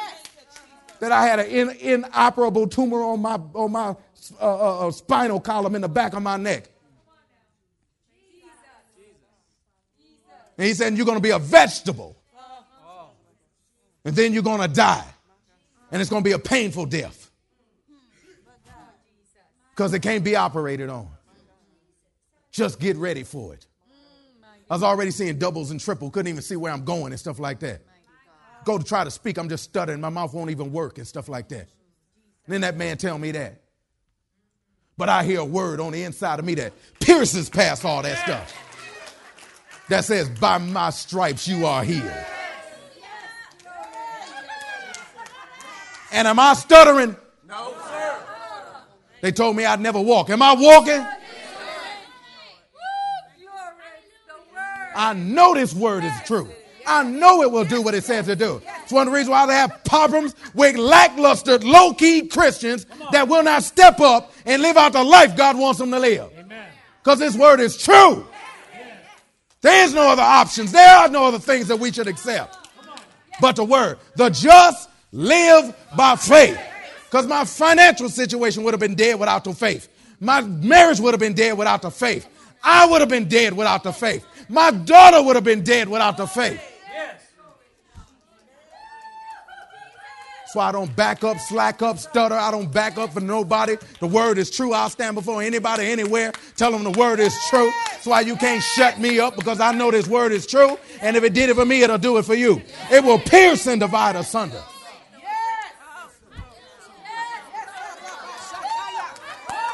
that 1.01 1.13
I 1.13 1.27
had 1.27 1.41
an 1.41 1.47
in, 1.47 1.71
inoperable 2.05 2.67
tumor 2.69 3.03
on 3.03 3.21
my, 3.21 3.35
on 3.55 3.73
my 3.73 3.89
uh, 3.89 3.95
uh, 4.41 4.89
uh, 4.89 4.91
spinal 4.91 5.41
column 5.41 5.75
in 5.75 5.83
the 5.83 5.89
back 5.89 6.15
of 6.15 6.23
my 6.23 6.37
neck. 6.37 6.69
And 10.59 10.67
he 10.67 10.73
said, 10.73 10.97
You're 10.97 11.05
going 11.07 11.19
to 11.19 11.23
be 11.23 11.31
a 11.31 11.39
vegetable. 11.39 12.17
And 14.05 14.15
then 14.15 14.33
you're 14.33 14.43
going 14.43 14.61
to 14.61 14.69
die. 14.69 15.05
And 15.91 16.01
it's 16.01 16.11
going 16.11 16.23
to 16.23 16.29
be 16.29 16.33
a 16.33 16.39
painful 16.39 16.87
death. 16.87 17.31
Because 19.71 19.93
it 19.93 20.01
can't 20.01 20.25
be 20.25 20.37
operated 20.37 20.89
on. 20.89 21.09
Just 22.51 22.81
get 22.81 22.97
ready 22.97 23.25
for 23.25 23.53
it. 23.53 23.67
I 24.71 24.75
was 24.75 24.83
already 24.83 25.11
seeing 25.11 25.39
doubles 25.39 25.71
and 25.71 25.79
triple, 25.79 26.11
couldn't 26.11 26.29
even 26.29 26.43
see 26.43 26.57
where 26.57 26.73
I'm 26.73 26.85
going 26.85 27.13
and 27.13 27.21
stuff 27.21 27.39
like 27.39 27.61
that 27.61 27.83
go 28.67 28.77
to 28.77 28.85
try 28.85 29.05
to 29.05 29.11
speak, 29.11 29.39
I'm 29.39 29.49
just 29.49 29.65
stuttering. 29.65 30.01
My 30.01 30.11
mouth 30.11 30.35
won't 30.35 30.51
even 30.51 30.73
work 30.73 30.99
and 30.99 31.07
stuff 31.07 31.29
like 31.29 31.49
that. 31.49 31.69
And 32.45 32.53
then 32.53 32.61
that 32.63 32.77
man 32.77 32.99
tell 32.99 33.17
me 33.17 33.31
that. 33.31 33.63
But 34.99 35.09
I 35.09 35.25
hear 35.25 35.41
a 35.41 35.45
word 35.45 35.81
on 35.81 35.93
the 35.93 36.03
inside 36.03 36.39
of 36.41 36.45
me 36.45 36.55
that 36.57 36.73
pierces 37.01 37.49
past 37.49 37.85
all 37.85 38.03
that 38.03 38.19
stuff. 38.19 38.55
That 39.89 40.05
says, 40.05 40.29
by 40.29 40.59
my 40.59 40.91
stripes 40.91 41.47
you 41.47 41.65
are 41.65 41.85
healed. 41.85 42.11
And 46.13 46.27
am 46.27 46.41
I 46.41 46.55
stuttering? 46.55 47.17
No, 47.47 47.75
sir. 47.87 48.19
They 49.21 49.33
told 49.33 49.57
me 49.57 49.65
I'd 49.65 49.81
never 49.81 50.01
walk. 50.01 50.29
Am 50.31 50.43
I 50.43 50.55
walking? 50.55 51.07
I 54.99 55.13
know 55.13 55.55
this 55.55 55.75
word 55.75 56.03
is 56.05 56.13
true. 56.25 56.49
I 56.87 57.03
know 57.03 57.43
it 57.43 57.51
will 57.51 57.65
do 57.65 57.83
what 57.83 57.95
it 57.95 58.05
says 58.05 58.27
to 58.27 58.37
do. 58.37 58.63
It's 58.83 58.93
one 58.93 59.07
of 59.07 59.13
the 59.13 59.17
reasons 59.17 59.31
why 59.31 59.47
they 59.47 59.55
have 59.55 59.83
problems 59.85 60.35
with 60.55 60.77
lackluster, 60.77 61.59
low 61.59 61.93
key 61.93 62.29
Christians 62.29 62.87
that 63.13 63.29
will 63.29 63.43
not 63.43 63.65
step 63.65 64.01
up 64.01 64.33
and 64.45 64.63
live 64.63 64.77
out 64.77 64.93
the 64.93 65.03
life 65.03 65.37
God 65.37 65.59
wants 65.59 65.81
them 65.81 65.91
to 65.91 65.99
live. 65.99 66.31
Because 67.03 67.19
this 67.19 67.37
word 67.37 67.61
is 67.61 67.77
true. 67.77 68.27
There 69.61 69.85
is 69.85 69.95
no 69.95 70.09
other 70.09 70.23
options. 70.23 70.73
There 70.73 70.97
are 70.97 71.09
no 71.09 71.25
other 71.25 71.39
things 71.39 71.69
that 71.69 71.79
we 71.79 71.91
should 71.93 72.07
accept 72.07 72.67
but 73.41 73.57
the 73.57 73.65
word. 73.65 73.99
The 74.15 74.31
just 74.31 74.89
live 75.13 75.75
by 75.97 76.17
faith. 76.17 76.59
Because 77.05 77.27
my 77.27 77.45
financial 77.45 78.09
situation 78.09 78.63
would 78.65 78.75
have 78.75 78.81
been 78.81 78.95
dead 78.95 79.19
without 79.19 79.45
the 79.45 79.53
faith. 79.53 79.89
My 80.21 80.41
marriage 80.41 81.01
would 81.01 81.15
have 81.15 81.21
been 81.21 81.35
dead 81.35 81.57
without 81.57 81.83
the 81.83 81.91
faith. 81.91 82.27
I 82.63 82.87
would 82.87 83.01
have 83.01 83.11
been 83.11 83.29
dead 83.29 83.53
without 83.53 83.83
the 83.83 83.93
faith. 83.93 84.27
My 84.49 84.71
daughter 84.71 85.23
would 85.23 85.37
have 85.37 85.45
been 85.45 85.63
dead 85.63 85.89
without 85.89 86.17
the 86.17 86.27
faith. 86.27 86.61
Why 90.57 90.71
I 90.71 90.73
don't 90.73 90.97
back 90.97 91.23
up, 91.23 91.39
slack 91.39 91.83
up, 91.83 91.99
stutter. 91.99 92.35
I 92.35 92.51
don't 92.51 92.73
back 92.73 92.97
up 92.97 93.13
for 93.13 93.21
nobody. 93.21 93.77
The 94.01 94.07
word 94.07 94.39
is 94.39 94.51
true. 94.51 94.73
I'll 94.73 94.89
stand 94.89 95.15
before 95.15 95.43
anybody, 95.43 95.85
anywhere, 95.85 96.33
tell 96.57 96.73
them 96.73 96.83
the 96.83 96.99
word 96.99 97.21
is 97.21 97.37
true. 97.51 97.71
That's 97.91 98.07
why 98.07 98.23
you 98.23 98.37
can't 98.37 98.63
shut 98.63 98.99
me 98.99 99.21
up 99.21 99.37
because 99.37 99.61
I 99.61 99.73
know 99.73 99.91
this 99.91 100.09
word 100.09 100.33
is 100.33 100.47
true. 100.47 100.79
And 101.03 101.15
if 101.15 101.25
it 101.25 101.35
did 101.35 101.51
it 101.51 101.57
for 101.57 101.67
me, 101.67 101.83
it'll 101.83 101.99
do 101.99 102.17
it 102.17 102.25
for 102.25 102.35
you. 102.35 102.63
It 102.91 103.05
will 103.05 103.19
pierce 103.19 103.67
and 103.67 103.79
divide 103.79 104.17
asunder. 104.17 104.63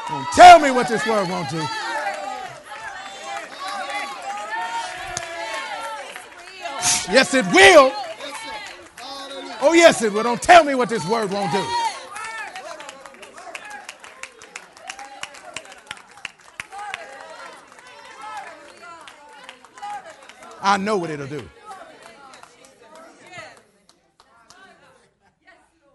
Don't 0.09 0.27
tell 0.33 0.59
me 0.59 0.69
what 0.69 0.89
this 0.89 1.07
word 1.07 1.29
won't 1.29 1.49
do. 1.49 1.65
Yes, 7.09 7.33
it 7.33 7.45
will. 7.53 8.02
Oh, 9.65 9.71
yes, 9.71 10.01
it 10.01 10.11
will. 10.11 10.23
Don't 10.23 10.41
tell 10.41 10.65
me 10.65 10.75
what 10.75 10.89
this 10.89 11.07
word 11.07 11.31
won't 11.31 11.49
do. 11.53 11.65
I 20.61 20.75
know 20.77 20.97
what 20.97 21.09
it'll 21.09 21.27
do. 21.27 21.49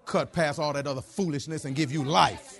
Cut 0.06 0.32
past 0.32 0.58
all 0.58 0.72
that 0.72 0.86
other 0.86 1.02
foolishness 1.02 1.66
and 1.66 1.76
give 1.76 1.92
you 1.92 2.04
life. 2.04 2.57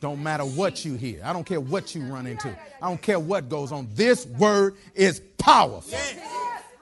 Don't 0.00 0.22
matter 0.22 0.44
what 0.44 0.84
you 0.84 0.94
hear. 0.94 1.20
I 1.24 1.32
don't 1.32 1.44
care 1.44 1.60
what 1.60 1.94
you 1.94 2.02
run 2.02 2.26
into. 2.26 2.48
I 2.80 2.88
don't 2.88 3.02
care 3.02 3.18
what 3.18 3.48
goes 3.48 3.72
on. 3.72 3.88
This 3.94 4.26
word 4.26 4.76
is 4.94 5.20
powerful. 5.38 5.90
Yes. 5.90 6.16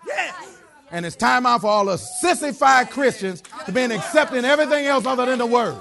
Yes. 0.07 0.59
And 0.90 1.07
it's 1.07 1.16
time 1.16 1.46
out 1.46 1.62
for 1.62 1.68
all 1.68 1.87
the 1.87 1.96
sissified 1.96 2.90
Christians 2.90 3.42
to 3.64 3.72
be 3.72 3.81
accepting 3.83 4.44
everything 4.44 4.87
else 4.87 5.07
other 5.07 5.24
than 5.24 5.38
the 5.38 5.46
word. 5.46 5.79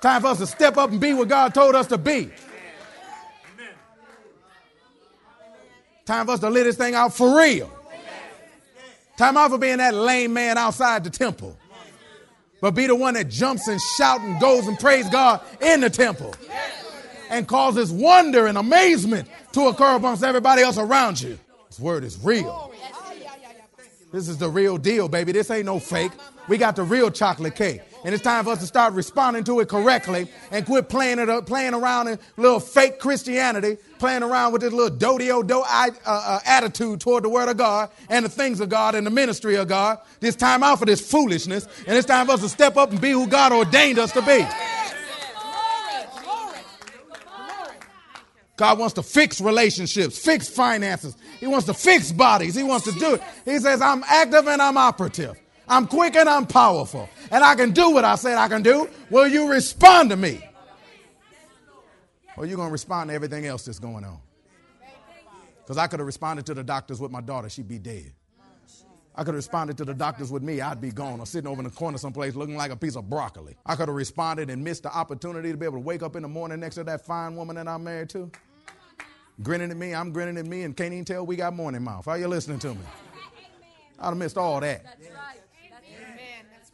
Time 0.00 0.22
for 0.22 0.28
us 0.28 0.38
to 0.38 0.46
step 0.46 0.78
up 0.78 0.90
and 0.90 1.00
be 1.00 1.12
what 1.12 1.28
God 1.28 1.54
told 1.54 1.74
us 1.74 1.86
to 1.88 1.98
be. 1.98 2.30
Time 6.06 6.26
for 6.26 6.32
us 6.32 6.40
to 6.40 6.50
live 6.50 6.64
this 6.64 6.76
thing 6.76 6.94
out 6.94 7.14
for 7.14 7.38
real. 7.38 7.70
Time 9.16 9.36
out 9.36 9.50
for 9.50 9.58
being 9.58 9.76
that 9.76 9.94
lame 9.94 10.32
man 10.32 10.58
outside 10.58 11.04
the 11.04 11.10
temple 11.10 11.56
but 12.62 12.76
be 12.76 12.86
the 12.86 12.94
one 12.94 13.14
that 13.14 13.28
jumps 13.28 13.66
and 13.66 13.80
shouts 13.80 14.22
and 14.22 14.40
goes 14.40 14.68
and 14.68 14.78
praise 14.78 15.08
God 15.10 15.40
in 15.60 15.80
the 15.80 15.90
temple 15.90 16.32
and 17.28 17.46
causes 17.46 17.90
wonder 17.90 18.46
and 18.46 18.56
amazement 18.56 19.28
to 19.50 19.66
occur 19.66 19.96
amongst 19.96 20.22
everybody 20.22 20.62
else 20.62 20.78
around 20.78 21.20
you. 21.20 21.36
This 21.68 21.80
word 21.80 22.04
is 22.04 22.16
real. 22.22 22.72
This 24.12 24.28
is 24.28 24.38
the 24.38 24.48
real 24.48 24.78
deal, 24.78 25.08
baby. 25.08 25.32
This 25.32 25.50
ain't 25.50 25.66
no 25.66 25.80
fake. 25.80 26.12
We 26.46 26.56
got 26.56 26.76
the 26.76 26.84
real 26.84 27.10
chocolate 27.10 27.56
cake. 27.56 27.82
And 28.04 28.12
it's 28.12 28.22
time 28.22 28.44
for 28.44 28.50
us 28.50 28.58
to 28.58 28.66
start 28.66 28.94
responding 28.94 29.44
to 29.44 29.60
it 29.60 29.68
correctly 29.68 30.26
and 30.50 30.66
quit 30.66 30.88
playing 30.88 31.20
it 31.20 31.28
up, 31.28 31.46
playing 31.46 31.72
around 31.72 32.08
in 32.08 32.18
little 32.36 32.58
fake 32.58 32.98
Christianity, 32.98 33.78
playing 34.00 34.24
around 34.24 34.52
with 34.52 34.62
this 34.62 34.72
little 34.72 34.90
do 34.90 35.18
do 35.44 35.60
uh, 35.60 35.90
uh, 36.04 36.40
attitude 36.44 37.00
toward 37.00 37.22
the 37.22 37.28
Word 37.28 37.48
of 37.48 37.56
God 37.56 37.90
and 38.08 38.24
the 38.24 38.28
things 38.28 38.60
of 38.60 38.68
God 38.68 38.96
and 38.96 39.06
the 39.06 39.10
ministry 39.10 39.54
of 39.54 39.68
God. 39.68 39.98
It's 40.20 40.36
time 40.36 40.64
out 40.64 40.80
for 40.80 40.84
this 40.84 41.00
foolishness, 41.00 41.68
and 41.86 41.96
it's 41.96 42.06
time 42.06 42.26
for 42.26 42.32
us 42.32 42.40
to 42.40 42.48
step 42.48 42.76
up 42.76 42.90
and 42.90 43.00
be 43.00 43.10
who 43.10 43.28
God 43.28 43.52
ordained 43.52 44.00
us 44.00 44.10
to 44.12 44.22
be. 44.22 44.44
God 48.56 48.78
wants 48.78 48.94
to 48.94 49.02
fix 49.02 49.40
relationships, 49.40 50.18
fix 50.18 50.48
finances. 50.48 51.16
He 51.40 51.46
wants 51.46 51.66
to 51.66 51.74
fix 51.74 52.12
bodies. 52.12 52.54
He 52.54 52.62
wants 52.62 52.84
to 52.84 52.92
do 52.92 53.14
it. 53.14 53.22
He 53.44 53.58
says, 53.58 53.80
I'm 53.80 54.04
active 54.04 54.46
and 54.46 54.60
I'm 54.60 54.76
operative. 54.76 55.36
I'm 55.68 55.86
quick 55.86 56.16
and 56.16 56.28
I'm 56.28 56.46
powerful. 56.46 57.08
And 57.30 57.42
I 57.42 57.54
can 57.54 57.70
do 57.72 57.90
what 57.90 58.04
I 58.04 58.16
said 58.16 58.36
I 58.36 58.48
can 58.48 58.62
do. 58.62 58.88
Will 59.10 59.26
you 59.26 59.50
respond 59.50 60.10
to 60.10 60.16
me? 60.16 60.44
Or 62.36 62.44
are 62.44 62.46
you 62.46 62.56
going 62.56 62.68
to 62.68 62.72
respond 62.72 63.10
to 63.10 63.14
everything 63.14 63.46
else 63.46 63.64
that's 63.64 63.78
going 63.78 64.04
on? 64.04 64.18
Because 65.62 65.78
I 65.78 65.86
could 65.86 66.00
have 66.00 66.06
responded 66.06 66.46
to 66.46 66.54
the 66.54 66.64
doctors 66.64 67.00
with 67.00 67.10
my 67.10 67.20
daughter, 67.20 67.48
she'd 67.48 67.68
be 67.68 67.78
dead. 67.78 68.12
I 69.14 69.24
could 69.24 69.34
have 69.34 69.36
responded 69.36 69.76
to 69.76 69.84
the 69.84 69.92
doctors 69.92 70.32
with 70.32 70.42
me, 70.42 70.62
I'd 70.62 70.80
be 70.80 70.90
gone, 70.90 71.20
or 71.20 71.26
sitting 71.26 71.46
over 71.46 71.60
in 71.60 71.64
the 71.64 71.70
corner 71.70 71.98
someplace 71.98 72.34
looking 72.34 72.56
like 72.56 72.70
a 72.70 72.76
piece 72.76 72.96
of 72.96 73.10
broccoli. 73.10 73.56
I 73.66 73.76
could 73.76 73.88
have 73.88 73.94
responded 73.94 74.48
and 74.48 74.64
missed 74.64 74.84
the 74.84 74.94
opportunity 74.94 75.50
to 75.50 75.56
be 75.58 75.66
able 75.66 75.76
to 75.76 75.80
wake 75.80 76.02
up 76.02 76.16
in 76.16 76.22
the 76.22 76.28
morning 76.28 76.60
next 76.60 76.76
to 76.76 76.84
that 76.84 77.04
fine 77.04 77.36
woman 77.36 77.56
that 77.56 77.68
I'm 77.68 77.84
married 77.84 78.08
to. 78.10 78.30
Grinning 79.42 79.70
at 79.70 79.76
me, 79.76 79.94
I'm 79.94 80.12
grinning 80.12 80.38
at 80.38 80.46
me, 80.46 80.62
and 80.62 80.74
can't 80.74 80.94
even 80.94 81.04
tell 81.04 81.26
we 81.26 81.36
got 81.36 81.54
morning 81.54 81.82
mouth. 81.82 82.08
Are 82.08 82.18
you 82.18 82.26
listening 82.26 82.58
to 82.60 82.74
me? 82.74 82.80
I'd 83.98 84.06
have 84.06 84.16
missed 84.16 84.38
all 84.38 84.60
that. 84.60 84.84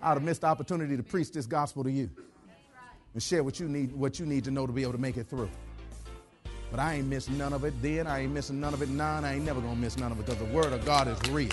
I'd 0.01 0.15
have 0.15 0.23
missed 0.23 0.43
the 0.43 0.47
opportunity 0.47 0.97
to 0.97 1.03
preach 1.03 1.33
this 1.33 1.47
gospel 1.47 1.83
to 1.85 1.91
you 1.91 2.09
and 3.15 3.23
share 3.23 3.43
what 3.43 3.59
you 3.59 3.69
need, 3.69 3.93
what 3.93 4.21
you 4.21 4.27
need 4.27 4.45
to 4.45 4.51
know 4.51 4.67
to 4.67 4.73
be 4.73 4.83
able 4.83 4.93
to 4.93 4.99
make 4.99 5.17
it 5.17 5.29
through. 5.29 5.51
But 6.71 6.79
I 6.79 6.95
ain't 6.95 7.09
missing 7.09 7.37
none 7.37 7.53
of 7.53 7.65
it 7.65 7.75
then. 7.83 8.07
I 8.07 8.21
ain't 8.21 8.33
missing 8.33 8.61
none 8.61 8.75
of 8.75 8.83
it 8.83 8.91
now. 8.91 9.21
I 9.21 9.35
ain't 9.35 9.45
never 9.45 9.61
to 9.61 9.75
miss 9.75 9.97
none 9.97 10.13
of 10.13 10.21
it 10.21 10.27
because 10.27 10.39
the 10.39 10.53
word 10.55 10.73
of 10.73 10.85
God 10.85 11.09
is 11.09 11.19
real. 11.31 11.51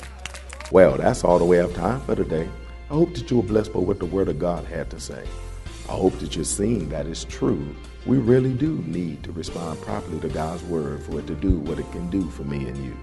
Well, 0.71 0.97
that's 0.97 1.23
all 1.23 1.39
the 1.39 1.45
way 1.45 1.57
have 1.57 1.73
time 1.73 2.01
for 2.01 2.15
today. 2.15 2.47
I 2.89 2.93
hope 2.93 3.13
that 3.15 3.31
you 3.31 3.37
were 3.37 3.43
blessed 3.43 3.73
by 3.73 3.79
what 3.79 3.99
the 3.99 4.05
word 4.05 4.27
of 4.27 4.37
God 4.37 4.65
had 4.65 4.91
to 4.91 4.99
say. 4.99 5.25
I 5.89 5.93
hope 5.93 6.17
that 6.19 6.35
you're 6.35 6.45
seeing 6.45 6.89
that 6.89 7.07
it's 7.07 7.23
true. 7.23 7.75
We 8.05 8.17
really 8.17 8.53
do 8.53 8.83
need 8.85 9.23
to 9.23 9.31
respond 9.31 9.81
properly 9.81 10.19
to 10.19 10.29
God's 10.29 10.63
word 10.63 11.01
for 11.01 11.19
it 11.19 11.27
to 11.27 11.35
do 11.35 11.59
what 11.59 11.79
it 11.79 11.91
can 11.91 12.09
do 12.09 12.29
for 12.29 12.43
me 12.43 12.67
and 12.67 12.77
you. 12.77 12.95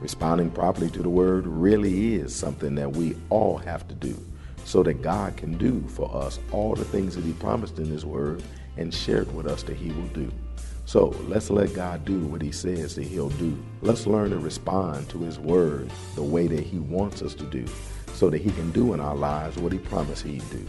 Responding 0.00 0.50
properly 0.50 0.90
to 0.90 1.02
the 1.02 1.08
word 1.08 1.46
really 1.46 2.14
is 2.14 2.34
something 2.34 2.74
that 2.76 2.90
we 2.90 3.16
all 3.30 3.58
have 3.58 3.86
to 3.86 3.94
do 3.94 4.16
so 4.64 4.82
that 4.82 5.02
God 5.02 5.36
can 5.36 5.56
do 5.58 5.82
for 5.88 6.14
us 6.14 6.38
all 6.50 6.74
the 6.74 6.84
things 6.84 7.14
that 7.14 7.24
He 7.24 7.32
promised 7.34 7.78
in 7.78 7.86
His 7.86 8.04
Word 8.04 8.42
and 8.76 8.92
shared 8.92 9.32
with 9.34 9.46
us 9.46 9.62
that 9.64 9.76
He 9.76 9.90
will 9.90 10.08
do. 10.08 10.30
So 10.84 11.08
let's 11.28 11.50
let 11.50 11.74
God 11.74 12.04
do 12.04 12.20
what 12.20 12.42
He 12.42 12.52
says 12.52 12.96
that 12.96 13.04
He'll 13.04 13.30
do. 13.30 13.56
Let's 13.82 14.06
learn 14.06 14.30
to 14.30 14.38
respond 14.38 15.08
to 15.10 15.18
His 15.18 15.38
Word 15.38 15.90
the 16.14 16.22
way 16.22 16.46
that 16.46 16.64
He 16.64 16.78
wants 16.78 17.22
us 17.22 17.34
to 17.34 17.44
do 17.44 17.64
so 18.12 18.30
that 18.30 18.40
He 18.40 18.50
can 18.50 18.70
do 18.72 18.94
in 18.94 19.00
our 19.00 19.16
lives 19.16 19.58
what 19.58 19.72
He 19.72 19.78
promised 19.78 20.24
He'd 20.24 20.48
do. 20.50 20.66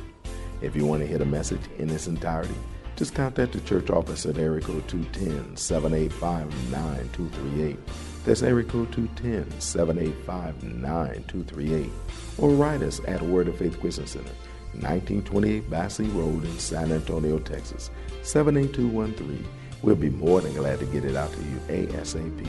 If 0.61 0.75
you 0.75 0.85
want 0.85 1.01
to 1.01 1.07
hear 1.07 1.17
the 1.17 1.25
message 1.25 1.61
in 1.77 1.89
its 1.89 2.07
entirety, 2.07 2.55
just 2.95 3.15
contact 3.15 3.53
the 3.53 3.61
church 3.61 3.89
office 3.89 4.25
at 4.25 4.37
area 4.37 4.61
code 4.61 4.87
210 4.87 5.57
785 5.57 6.71
9238. 6.71 7.79
That's 8.25 8.43
area 8.43 8.63
code 8.63 8.91
210 8.91 9.59
785 9.59 10.63
9238. 10.63 11.89
Or 12.37 12.49
write 12.49 12.81
us 12.81 13.01
at 13.07 13.21
Word 13.21 13.47
of 13.47 13.57
Faith 13.57 13.79
Christian 13.79 14.07
Center, 14.07 14.31
1928 14.73 15.69
Basse 15.69 15.99
Road 16.01 16.45
in 16.45 16.59
San 16.59 16.91
Antonio, 16.91 17.39
Texas, 17.39 17.89
78213. 18.21 19.45
We'll 19.81 19.95
be 19.95 20.09
more 20.09 20.41
than 20.41 20.53
glad 20.53 20.79
to 20.79 20.85
get 20.85 21.03
it 21.03 21.15
out 21.15 21.33
to 21.33 21.39
you 21.39 21.87
ASAP. 21.87 22.47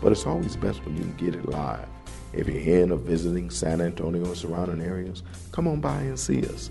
But 0.00 0.12
it's 0.12 0.26
always 0.26 0.56
best 0.56 0.84
when 0.84 0.96
you 0.96 1.02
can 1.02 1.16
get 1.16 1.34
it 1.34 1.48
live. 1.48 1.86
If 2.32 2.48
you're 2.48 2.82
in 2.82 2.92
or 2.92 2.96
visiting 2.96 3.50
San 3.50 3.80
Antonio 3.80 4.24
and 4.24 4.36
surrounding 4.36 4.80
areas, 4.80 5.22
come 5.50 5.68
on 5.68 5.80
by 5.80 6.00
and 6.00 6.18
see 6.18 6.46
us. 6.46 6.70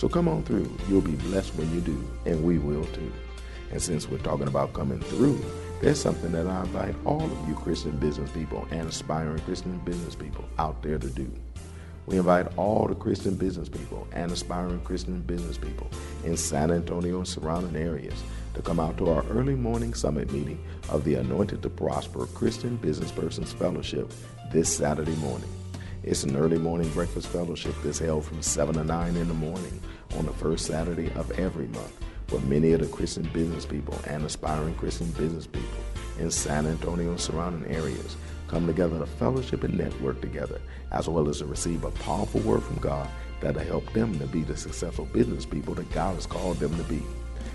So 0.00 0.08
come 0.08 0.28
on 0.28 0.42
through. 0.44 0.74
You'll 0.88 1.02
be 1.02 1.14
blessed 1.16 1.54
when 1.56 1.70
you 1.74 1.82
do, 1.82 2.10
and 2.24 2.42
we 2.42 2.56
will 2.56 2.86
too. 2.86 3.12
And 3.70 3.82
since 3.82 4.08
we're 4.08 4.16
talking 4.16 4.48
about 4.48 4.72
coming 4.72 4.98
through, 4.98 5.38
there's 5.82 6.00
something 6.00 6.32
that 6.32 6.46
I 6.46 6.62
invite 6.62 6.94
all 7.04 7.22
of 7.22 7.46
you 7.46 7.54
Christian 7.54 7.98
business 7.98 8.30
people 8.30 8.66
and 8.70 8.88
aspiring 8.88 9.40
Christian 9.40 9.76
business 9.80 10.14
people 10.14 10.46
out 10.58 10.82
there 10.82 10.96
to 10.96 11.10
do. 11.10 11.30
We 12.06 12.16
invite 12.16 12.46
all 12.56 12.86
the 12.86 12.94
Christian 12.94 13.34
business 13.34 13.68
people 13.68 14.08
and 14.12 14.32
aspiring 14.32 14.80
Christian 14.80 15.20
business 15.20 15.58
people 15.58 15.90
in 16.24 16.34
San 16.34 16.70
Antonio 16.70 17.18
and 17.18 17.28
surrounding 17.28 17.76
areas 17.76 18.22
to 18.54 18.62
come 18.62 18.80
out 18.80 18.96
to 18.96 19.10
our 19.10 19.22
early 19.26 19.54
morning 19.54 19.92
summit 19.92 20.32
meeting 20.32 20.64
of 20.88 21.04
the 21.04 21.16
Anointed 21.16 21.60
to 21.60 21.68
Prosper 21.68 22.24
Christian 22.28 22.76
Business 22.76 23.12
Persons 23.12 23.52
Fellowship 23.52 24.10
this 24.50 24.74
Saturday 24.74 25.16
morning. 25.16 25.59
It's 26.02 26.24
an 26.24 26.34
early 26.34 26.56
morning 26.56 26.88
breakfast 26.92 27.28
fellowship 27.28 27.74
that's 27.84 27.98
held 27.98 28.24
from 28.24 28.40
7 28.40 28.74
to 28.76 28.84
9 28.84 29.16
in 29.16 29.28
the 29.28 29.34
morning 29.34 29.82
on 30.16 30.24
the 30.24 30.32
first 30.32 30.64
Saturday 30.64 31.12
of 31.12 31.30
every 31.32 31.66
month, 31.66 31.92
where 32.30 32.40
many 32.40 32.72
of 32.72 32.80
the 32.80 32.86
Christian 32.86 33.28
business 33.34 33.66
people 33.66 33.94
and 34.06 34.24
aspiring 34.24 34.74
Christian 34.76 35.10
business 35.10 35.46
people 35.46 35.68
in 36.18 36.30
San 36.30 36.66
Antonio 36.66 37.10
and 37.10 37.20
surrounding 37.20 37.70
areas 37.70 38.16
come 38.48 38.66
together 38.66 38.98
to 38.98 39.04
fellowship 39.04 39.62
and 39.62 39.76
network 39.76 40.22
together, 40.22 40.58
as 40.90 41.06
well 41.06 41.28
as 41.28 41.40
to 41.40 41.44
receive 41.44 41.84
a 41.84 41.90
powerful 41.90 42.40
word 42.40 42.62
from 42.62 42.78
God 42.78 43.06
that'll 43.42 43.62
help 43.62 43.92
them 43.92 44.18
to 44.20 44.26
be 44.26 44.42
the 44.42 44.56
successful 44.56 45.04
business 45.04 45.44
people 45.44 45.74
that 45.74 45.92
God 45.92 46.14
has 46.14 46.24
called 46.24 46.56
them 46.60 46.74
to 46.78 46.84
be. 46.84 47.02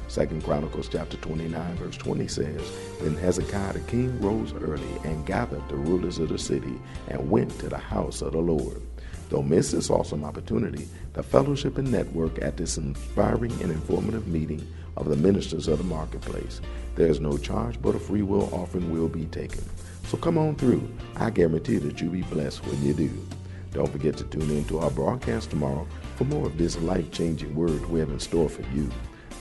Second 0.08 0.44
Chronicles 0.44 0.88
chapter 0.88 1.18
29 1.18 1.76
verse 1.76 1.98
20 1.98 2.28
says, 2.28 2.72
Then 3.02 3.16
Hezekiah 3.16 3.74
the 3.74 3.80
king 3.82 4.20
rose 4.22 4.54
early 4.54 4.88
and 5.04 5.26
gathered 5.26 5.68
the 5.68 5.76
rulers 5.76 6.20
of 6.20 6.30
the 6.30 6.38
city 6.38 6.80
and 7.08 7.30
went 7.30 7.58
to 7.60 7.70
the 7.70 7.78
house 7.78 8.22
of 8.22 8.34
the 8.34 8.40
Lord. 8.40 8.82
Don't 9.30 9.50
miss 9.50 9.72
this 9.72 9.90
awesome 9.90 10.24
opportunity 10.24 10.88
to 11.16 11.24
fellowship 11.24 11.78
and 11.78 11.92
network 11.92 12.42
at 12.42 12.58
this 12.58 12.78
inspiring 12.78 13.52
and 13.62 13.72
informative 13.72 14.28
meeting 14.28 14.66
of 14.98 15.10
the 15.10 15.16
ministers 15.16 15.68
of 15.68 15.80
the 15.80 15.84
marketplace. 15.84 16.62
There 16.96 17.08
is 17.08 17.20
no 17.20 17.38
charge, 17.38 17.82
but 17.82 17.96
a 17.96 18.00
free 18.00 18.22
will 18.22 18.54
offering 18.54 18.92
will 18.92 19.10
be 19.10 19.26
taken. 19.26 19.64
So 20.06 20.18
come 20.18 20.38
on 20.38 20.56
through. 20.56 20.88
I 21.16 21.32
guarantee 21.32 21.78
that 21.78 22.00
you'll 22.00 22.12
be 22.12 22.22
blessed 22.22 22.66
when 22.66 22.82
you 22.84 22.94
do. 22.94 23.28
Don't 23.74 23.92
forget 23.92 24.16
to 24.18 24.24
tune 24.26 24.50
in 24.52 24.64
to 24.66 24.80
our 24.80 24.92
broadcast 24.92 25.50
tomorrow 25.50 25.86
for 26.16 26.24
more 26.26 26.46
of 26.46 26.58
this 26.58 26.78
life 26.78 27.12
changing 27.12 27.54
word 27.56 27.86
we 27.90 28.00
have 28.00 28.10
in 28.10 28.20
store 28.20 28.48
for 28.48 28.62
you. 28.74 28.90